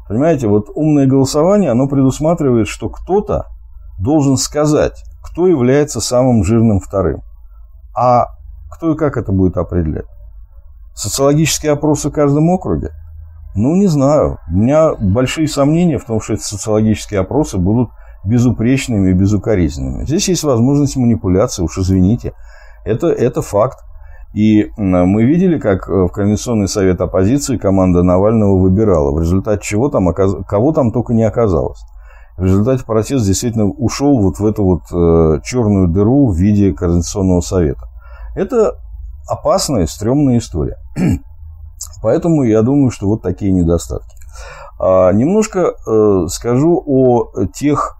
Понимаете, 0.09 0.49
вот 0.49 0.69
умное 0.75 1.07
голосование, 1.07 1.71
оно 1.71 1.87
предусматривает, 1.87 2.67
что 2.67 2.89
кто-то 2.89 3.47
должен 3.99 4.39
сказать, 4.39 5.05
кто 5.23 5.47
является 5.47 6.01
самым 6.01 6.45
жирным 6.45 6.81
вторым. 6.81 7.23
А 7.95 8.27
кто 8.71 8.93
и 8.93 8.97
как 8.97 9.19
это 9.19 9.33
будет 9.33 9.59
определять? 9.59 10.07
Социологические 10.95 11.73
опросы 11.73 12.11
в 12.11 12.13
каждом 12.13 12.51
округе? 12.51 12.91
Ну, 13.55 13.75
не 13.77 13.87
знаю. 13.87 14.39
У 14.49 14.57
меня 14.57 14.95
большие 14.95 15.49
сомнения 15.49 15.99
в 15.99 16.05
том, 16.05 16.21
что 16.21 16.35
эти 16.35 16.43
социологические 16.43 17.21
опросы 17.21 17.59
будут 17.59 17.91
безупречными 18.25 19.11
и 19.11 19.15
безукоризненными. 19.15 20.05
Здесь 20.05 20.29
есть 20.29 20.45
возможность 20.45 20.97
манипуляции, 20.97 21.63
уж 21.63 21.77
извините. 21.79 22.33
Это, 22.85 23.09
это 23.09 23.43
факт. 23.43 23.79
И 24.33 24.71
мы 24.79 25.25
видели, 25.25 25.59
как 25.59 25.89
э, 25.89 25.93
в 25.93 26.09
Координационный 26.09 26.69
совет 26.69 27.01
оппозиции 27.03 27.59
команда 27.59 28.03
Навального 28.03 28.59
выбирала, 28.59 29.15
в 29.15 29.21
результате 29.21 29.63
чего 29.63 29.91
там, 29.91 30.13
кого 30.15 30.73
там 30.73 30.91
только 30.91 31.13
не 31.13 31.25
оказалось. 31.25 31.81
В 32.39 32.45
результате 32.45 32.85
протест 32.85 33.27
действительно 33.27 33.67
ушел 33.67 34.19
вот 34.21 34.39
в 34.39 34.47
эту 34.47 34.65
вот 34.65 34.83
э, 34.91 35.41
черную 35.45 35.89
дыру 35.89 36.29
в 36.29 36.37
виде 36.37 36.73
Координационного 36.73 37.43
совета. 37.43 37.83
Это 38.35 38.77
опасная, 39.29 39.87
стрёмная 39.87 40.39
история. 40.39 40.77
Поэтому 42.03 42.43
я 42.45 42.63
думаю, 42.63 42.91
что 42.91 43.07
вот 43.07 43.23
такие 43.23 43.53
недостатки. 43.53 44.17
А 44.79 45.13
немножко 45.13 45.75
э, 45.87 46.27
скажу 46.29 46.83
о 46.85 47.47
тех 47.55 47.97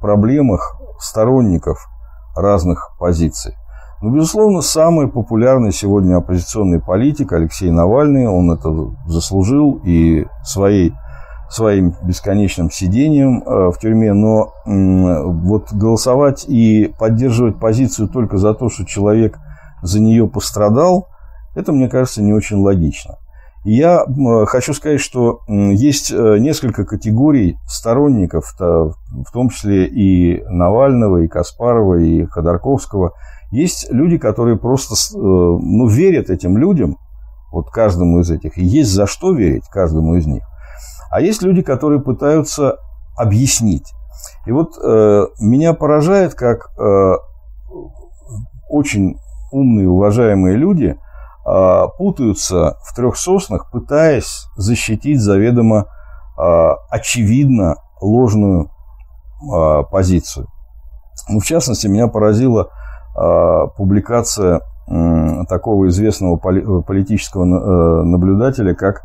проблемах 0.00 0.78
сторонников 1.00 1.88
разных 2.36 2.90
позиций. 2.98 3.54
Ну, 4.00 4.10
безусловно, 4.10 4.60
самый 4.60 5.08
популярный 5.08 5.72
сегодня 5.72 6.16
оппозиционный 6.16 6.80
политик 6.80 7.32
Алексей 7.32 7.70
Навальный, 7.70 8.28
он 8.28 8.52
это 8.52 8.70
заслужил 9.06 9.80
и 9.84 10.26
своей, 10.44 10.92
своим 11.50 11.94
бесконечным 12.02 12.70
сидением 12.70 13.42
э, 13.42 13.70
в 13.72 13.78
тюрьме, 13.80 14.12
но 14.12 14.52
вот 14.64 15.72
голосовать 15.72 16.44
и 16.46 16.94
поддерживать 16.98 17.58
позицию 17.58 18.08
только 18.08 18.36
за 18.36 18.54
то, 18.54 18.68
что 18.68 18.84
человек 18.84 19.38
за 19.82 20.00
нее 20.00 20.28
пострадал, 20.28 21.08
это, 21.54 21.72
мне 21.72 21.88
кажется, 21.88 22.22
не 22.22 22.32
очень 22.32 22.56
логично. 22.56 23.16
Я 23.64 24.04
хочу 24.46 24.72
сказать, 24.72 25.00
что 25.00 25.40
есть 25.48 26.12
э, 26.12 26.38
несколько 26.38 26.84
категорий 26.84 27.58
сторонников, 27.66 28.54
в 28.58 29.32
том 29.32 29.50
числе 29.50 29.86
и 29.86 30.42
Навального, 30.44 31.18
и 31.18 31.28
Каспарова, 31.28 31.96
и 31.96 32.24
Ходорковского. 32.26 33.12
Есть 33.50 33.90
люди, 33.90 34.16
которые 34.16 34.56
просто 34.56 34.94
э, 34.94 35.18
ну, 35.18 35.86
верят 35.88 36.30
этим 36.30 36.56
людям, 36.56 36.98
вот 37.50 37.70
каждому 37.70 38.20
из 38.20 38.30
этих, 38.30 38.58
и 38.58 38.64
есть 38.64 38.90
за 38.90 39.06
что 39.06 39.32
верить 39.32 39.64
каждому 39.68 40.14
из 40.14 40.26
них. 40.26 40.44
А 41.10 41.20
есть 41.20 41.42
люди, 41.42 41.62
которые 41.62 42.00
пытаются 42.00 42.76
объяснить. 43.16 43.92
И 44.46 44.52
вот 44.52 44.78
э, 44.82 45.26
меня 45.40 45.74
поражает, 45.74 46.34
как 46.34 46.70
э, 46.78 47.12
очень 48.68 49.18
умные, 49.50 49.88
уважаемые 49.88 50.56
люди– 50.56 50.96
а, 51.50 51.88
путаются 51.88 52.76
в 52.84 52.94
трех 52.94 53.16
соснах, 53.16 53.70
пытаясь 53.70 54.48
защитить 54.56 55.18
заведомо 55.18 55.86
а, 56.36 56.74
очевидно 56.90 57.76
ложную 58.02 58.70
а, 59.50 59.82
позицию. 59.84 60.48
Ну, 61.30 61.40
в 61.40 61.44
частности, 61.44 61.86
меня 61.86 62.08
поразила 62.08 62.70
публикация 63.76 64.60
такого 65.48 65.88
известного 65.88 66.36
политического 66.36 67.42
э, 67.42 68.02
наблюдателя, 68.04 68.76
как 68.76 69.02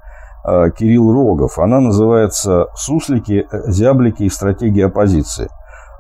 Кирилл 0.78 1.12
Рогов. 1.12 1.58
Она 1.58 1.80
называется 1.80 2.68
«Суслики, 2.76 3.48
зяблики 3.66 4.22
и 4.22 4.30
стратегия 4.30 4.86
оппозиции». 4.86 5.50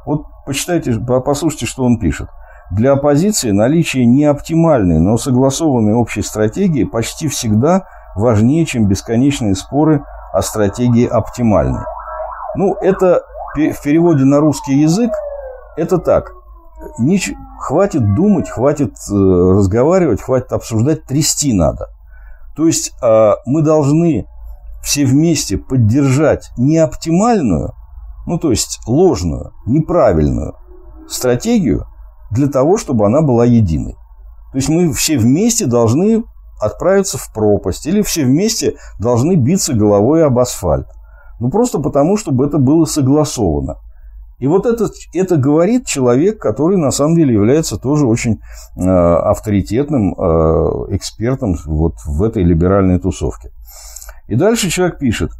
Вот 0.05 0.25
почитайте, 0.45 0.93
послушайте, 1.25 1.65
что 1.65 1.83
он 1.83 1.97
пишет– 1.97 2.29
для 2.73 2.93
оппозиции 2.93 3.51
наличие 3.51 4.05
неоптимальной, 4.05 4.99
но 4.99 5.17
согласованной 5.17 5.93
общей 5.93 6.21
стратегии 6.21 6.83
почти 6.83 7.27
всегда 7.27 7.85
важнее, 8.15 8.65
чем 8.65 8.87
бесконечные 8.87 9.55
споры 9.55 10.03
о 10.33 10.41
стратегии 10.41 11.07
оптимальной. 11.07 11.83
Ну, 12.55 12.73
это 12.75 13.21
в 13.55 13.83
переводе 13.83 14.25
на 14.25 14.39
русский 14.39 14.79
язык, 14.79 15.11
это 15.77 15.97
так. 15.97 16.31
Нич... 16.97 17.31
Хватит 17.59 18.15
думать, 18.15 18.49
хватит 18.49 18.93
э, 19.09 19.13
разговаривать, 19.13 20.21
хватит 20.21 20.51
обсуждать, 20.51 21.05
трясти 21.05 21.53
надо. 21.53 21.87
То 22.57 22.67
есть 22.67 22.91
э, 23.01 23.31
мы 23.45 23.61
должны 23.61 24.25
все 24.81 25.05
вместе 25.05 25.57
поддержать 25.57 26.51
неоптимальную, 26.57 27.71
ну 28.25 28.37
то 28.37 28.49
есть 28.49 28.81
ложную, 28.85 29.53
неправильную 29.65 30.55
стратегию, 31.07 31.85
для 32.33 32.47
того, 32.47 32.77
чтобы 32.77 33.05
она 33.05 33.21
была 33.21 33.45
единой. 33.45 33.93
То 34.51 34.57
есть 34.57 34.69
мы 34.69 34.91
все 34.93 35.17
вместе 35.17 35.65
должны 35.65 36.23
отправиться 36.59 37.17
в 37.17 37.31
пропасть 37.33 37.85
или 37.85 38.01
все 38.01 38.25
вместе 38.25 38.75
должны 38.99 39.35
биться 39.35 39.73
головой 39.73 40.25
об 40.25 40.39
асфальт. 40.39 40.87
Ну, 41.39 41.49
просто 41.49 41.79
потому, 41.79 42.17
чтобы 42.17 42.45
это 42.45 42.57
было 42.57 42.85
согласовано. 42.85 43.77
И 44.39 44.47
вот 44.47 44.65
это, 44.65 44.89
это 45.13 45.37
говорит 45.37 45.85
человек, 45.85 46.39
который 46.39 46.77
на 46.77 46.91
самом 46.91 47.15
деле 47.15 47.33
является 47.33 47.77
тоже 47.77 48.05
очень 48.05 48.39
э, 48.75 48.81
авторитетным 48.81 50.13
э, 50.13 50.95
экспертом 50.95 51.55
вот 51.65 51.95
в 52.05 52.21
этой 52.23 52.43
либеральной 52.43 52.99
тусовке. 52.99 53.51
И 54.27 54.35
дальше 54.35 54.69
человек 54.69 54.99
пишет, 54.99 55.31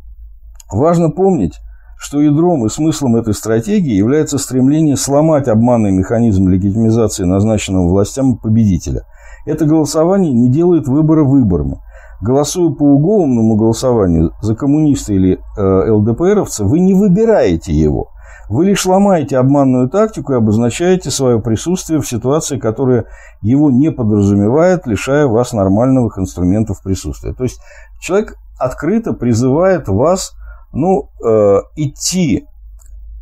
важно 0.71 1.09
помнить, 1.09 1.59
что 2.04 2.22
ядром 2.22 2.66
и 2.66 2.70
смыслом 2.70 3.16
этой 3.16 3.34
стратегии 3.34 3.93
является 3.93 4.38
стремление 4.38 4.97
сломать 4.97 5.47
обманный 5.47 5.91
механизм 5.91 6.49
легитимизации 6.49 7.24
назначенного 7.24 7.88
властям 7.88 8.36
победителя. 8.36 9.04
Это 9.45 9.64
голосование 9.64 10.34
не 10.34 10.49
делает 10.49 10.86
выбора 10.86 11.24
выборами. 11.24 11.80
Голосуя 12.20 12.74
по 12.74 12.84
уголовному 12.84 13.56
голосованию 13.56 14.34
за 14.41 14.54
коммуниста 14.54 15.14
или 15.14 15.39
э, 15.58 15.91
ЛДПРовца, 15.91 16.66
вы 16.66 16.80
не 16.80 16.93
выбираете 16.93 17.72
его. 17.72 18.10
Вы 18.49 18.66
лишь 18.66 18.86
ломаете 18.86 19.38
обманную 19.38 19.89
тактику 19.89 20.34
и 20.34 20.36
обозначаете 20.36 21.10
свое 21.10 21.39
присутствие 21.39 22.01
в 22.01 22.08
ситуации, 22.08 22.60
которая 22.60 23.06
его 23.41 23.72
не 23.72 23.91
подразумевает, 23.91 24.86
лишая 24.88 25.26
вас 25.28 25.54
нормальных 25.54 26.20
инструментов 26.20 26.84
присутствия. 26.84 27.34
То 27.34 27.43
есть 27.43 27.62
человек 28.01 28.36
открыто 28.60 29.14
призывает 29.14 29.88
вас 29.88 30.34
ну, 30.74 31.09
э, 31.24 31.61
идти 31.76 32.45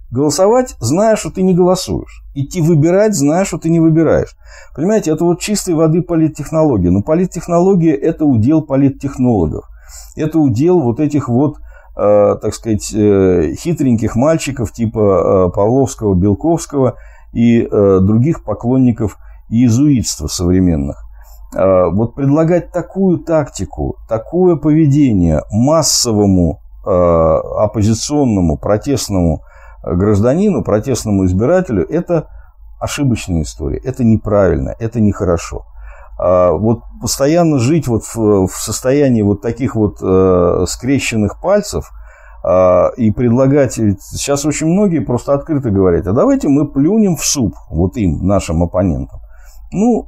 голосовать, 0.09 0.75
зная, 0.79 1.15
что 1.15 1.31
ты 1.31 1.41
не 1.41 1.53
голосуешь. 1.53 2.23
Идти 2.33 2.61
выбирать, 2.61 3.15
зная, 3.15 3.45
что 3.45 3.57
ты 3.57 3.69
не 3.69 3.79
выбираешь. 3.79 4.35
Понимаете, 4.75 5.11
это 5.11 5.23
вот 5.23 5.39
чистой 5.39 5.73
воды 5.73 6.01
политтехнология. 6.01 6.91
Но 6.91 7.01
политтехнология– 7.01 7.93
это 8.01 8.25
удел 8.25 8.61
политтехнологов. 8.61 9.65
Это 10.15 10.39
удел 10.39 10.79
вот 10.79 10.99
этих 10.99 11.29
вот, 11.29 11.57
э, 11.97 12.35
так 12.41 12.53
сказать, 12.53 12.93
э, 12.93 13.53
хитреньких 13.57 14.15
мальчиков 14.15 14.71
типа 14.71 15.47
э, 15.49 15.55
Павловского, 15.55 16.13
Белковского 16.15 16.95
и 17.33 17.61
э, 17.61 17.99
других 18.01 18.43
поклонников 18.43 19.17
иезуитства 19.49 20.27
современных. 20.27 20.97
Э, 21.55 21.89
вот 21.89 22.15
предлагать 22.15 22.71
такую 22.71 23.19
тактику, 23.19 23.95
такое 24.07 24.55
поведение 24.55 25.41
массовому 25.51 26.61
оппозиционному 26.83 28.57
протестному 28.57 29.43
гражданину, 29.83 30.63
протестному 30.63 31.25
избирателю, 31.25 31.87
это 31.87 32.27
ошибочная 32.79 33.43
история, 33.43 33.77
это 33.77 34.03
неправильно, 34.03 34.75
это 34.79 34.99
нехорошо. 34.99 35.65
А 36.17 36.51
вот 36.51 36.81
постоянно 37.01 37.57
жить 37.57 37.87
вот 37.87 38.03
в, 38.13 38.47
состоянии 38.49 39.21
вот 39.21 39.41
таких 39.41 39.75
вот 39.75 39.97
э, 40.01 40.65
скрещенных 40.67 41.41
пальцев 41.41 41.89
э, 42.43 42.89
и 42.97 43.11
предлагать, 43.11 43.73
сейчас 43.73 44.45
очень 44.45 44.67
многие 44.67 44.99
просто 44.99 45.33
открыто 45.33 45.71
говорят, 45.71 46.05
а 46.07 46.13
давайте 46.13 46.47
мы 46.47 46.67
плюнем 46.67 47.15
в 47.15 47.23
суп 47.23 47.55
вот 47.69 47.97
им, 47.97 48.25
нашим 48.27 48.61
оппонентам. 48.61 49.19
Ну, 49.71 50.05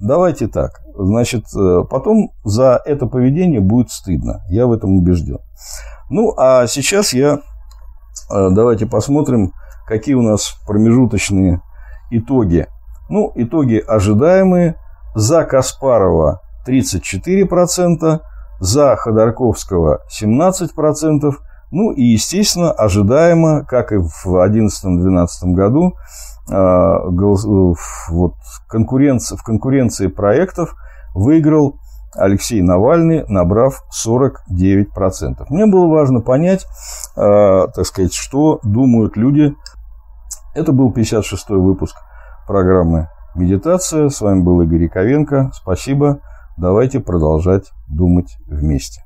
давайте 0.00 0.48
так. 0.48 0.80
Значит, 0.98 1.44
э, 1.54 1.84
потом 1.90 2.30
за 2.44 2.80
это 2.84 3.06
поведение 3.06 3.60
будет 3.60 3.90
стыдно. 3.90 4.40
Я 4.48 4.66
в 4.66 4.72
этом 4.72 4.96
убежден. 4.96 5.38
Ну, 6.08 6.32
а 6.36 6.66
сейчас 6.66 7.12
я... 7.12 7.40
Э, 8.30 8.48
давайте 8.50 8.86
посмотрим, 8.86 9.52
какие 9.86 10.14
у 10.14 10.22
нас 10.22 10.56
промежуточные 10.66 11.60
итоги. 12.10 12.66
Ну, 13.08 13.32
итоги 13.34 13.82
ожидаемые. 13.86 14.76
За 15.14 15.44
Каспарова 15.44 16.42
34%, 16.68 18.20
за 18.60 18.96
Ходорковского 18.96 20.00
17%. 20.22 21.32
Ну 21.70 21.92
и, 21.92 22.02
естественно, 22.02 22.70
ожидаемо, 22.70 23.64
как 23.64 23.92
и 23.92 23.96
в 23.96 24.26
2011-2012 24.26 25.26
году, 25.54 25.94
э, 26.50 26.98
вот, 28.10 28.34
конкуренция, 28.68 29.36
в 29.36 29.42
конкуренции 29.42 30.06
проектов 30.06 30.74
выиграл 31.16 31.80
Алексей 32.14 32.62
Навальный, 32.62 33.24
набрав 33.28 33.82
49%. 34.06 35.46
Мне 35.48 35.66
было 35.66 35.86
важно 35.88 36.20
понять, 36.20 36.66
э, 37.16 37.66
так 37.74 37.84
сказать, 37.86 38.14
что 38.14 38.60
думают 38.62 39.16
люди. 39.16 39.54
Это 40.54 40.72
был 40.72 40.92
56-й 40.92 41.56
выпуск 41.56 41.96
программы 42.46 43.08
«Медитация». 43.34 44.08
С 44.08 44.20
вами 44.20 44.42
был 44.42 44.60
Игорь 44.62 44.84
Яковенко. 44.84 45.50
Спасибо. 45.52 46.20
Давайте 46.56 47.00
продолжать 47.00 47.72
думать 47.88 48.38
вместе. 48.46 49.05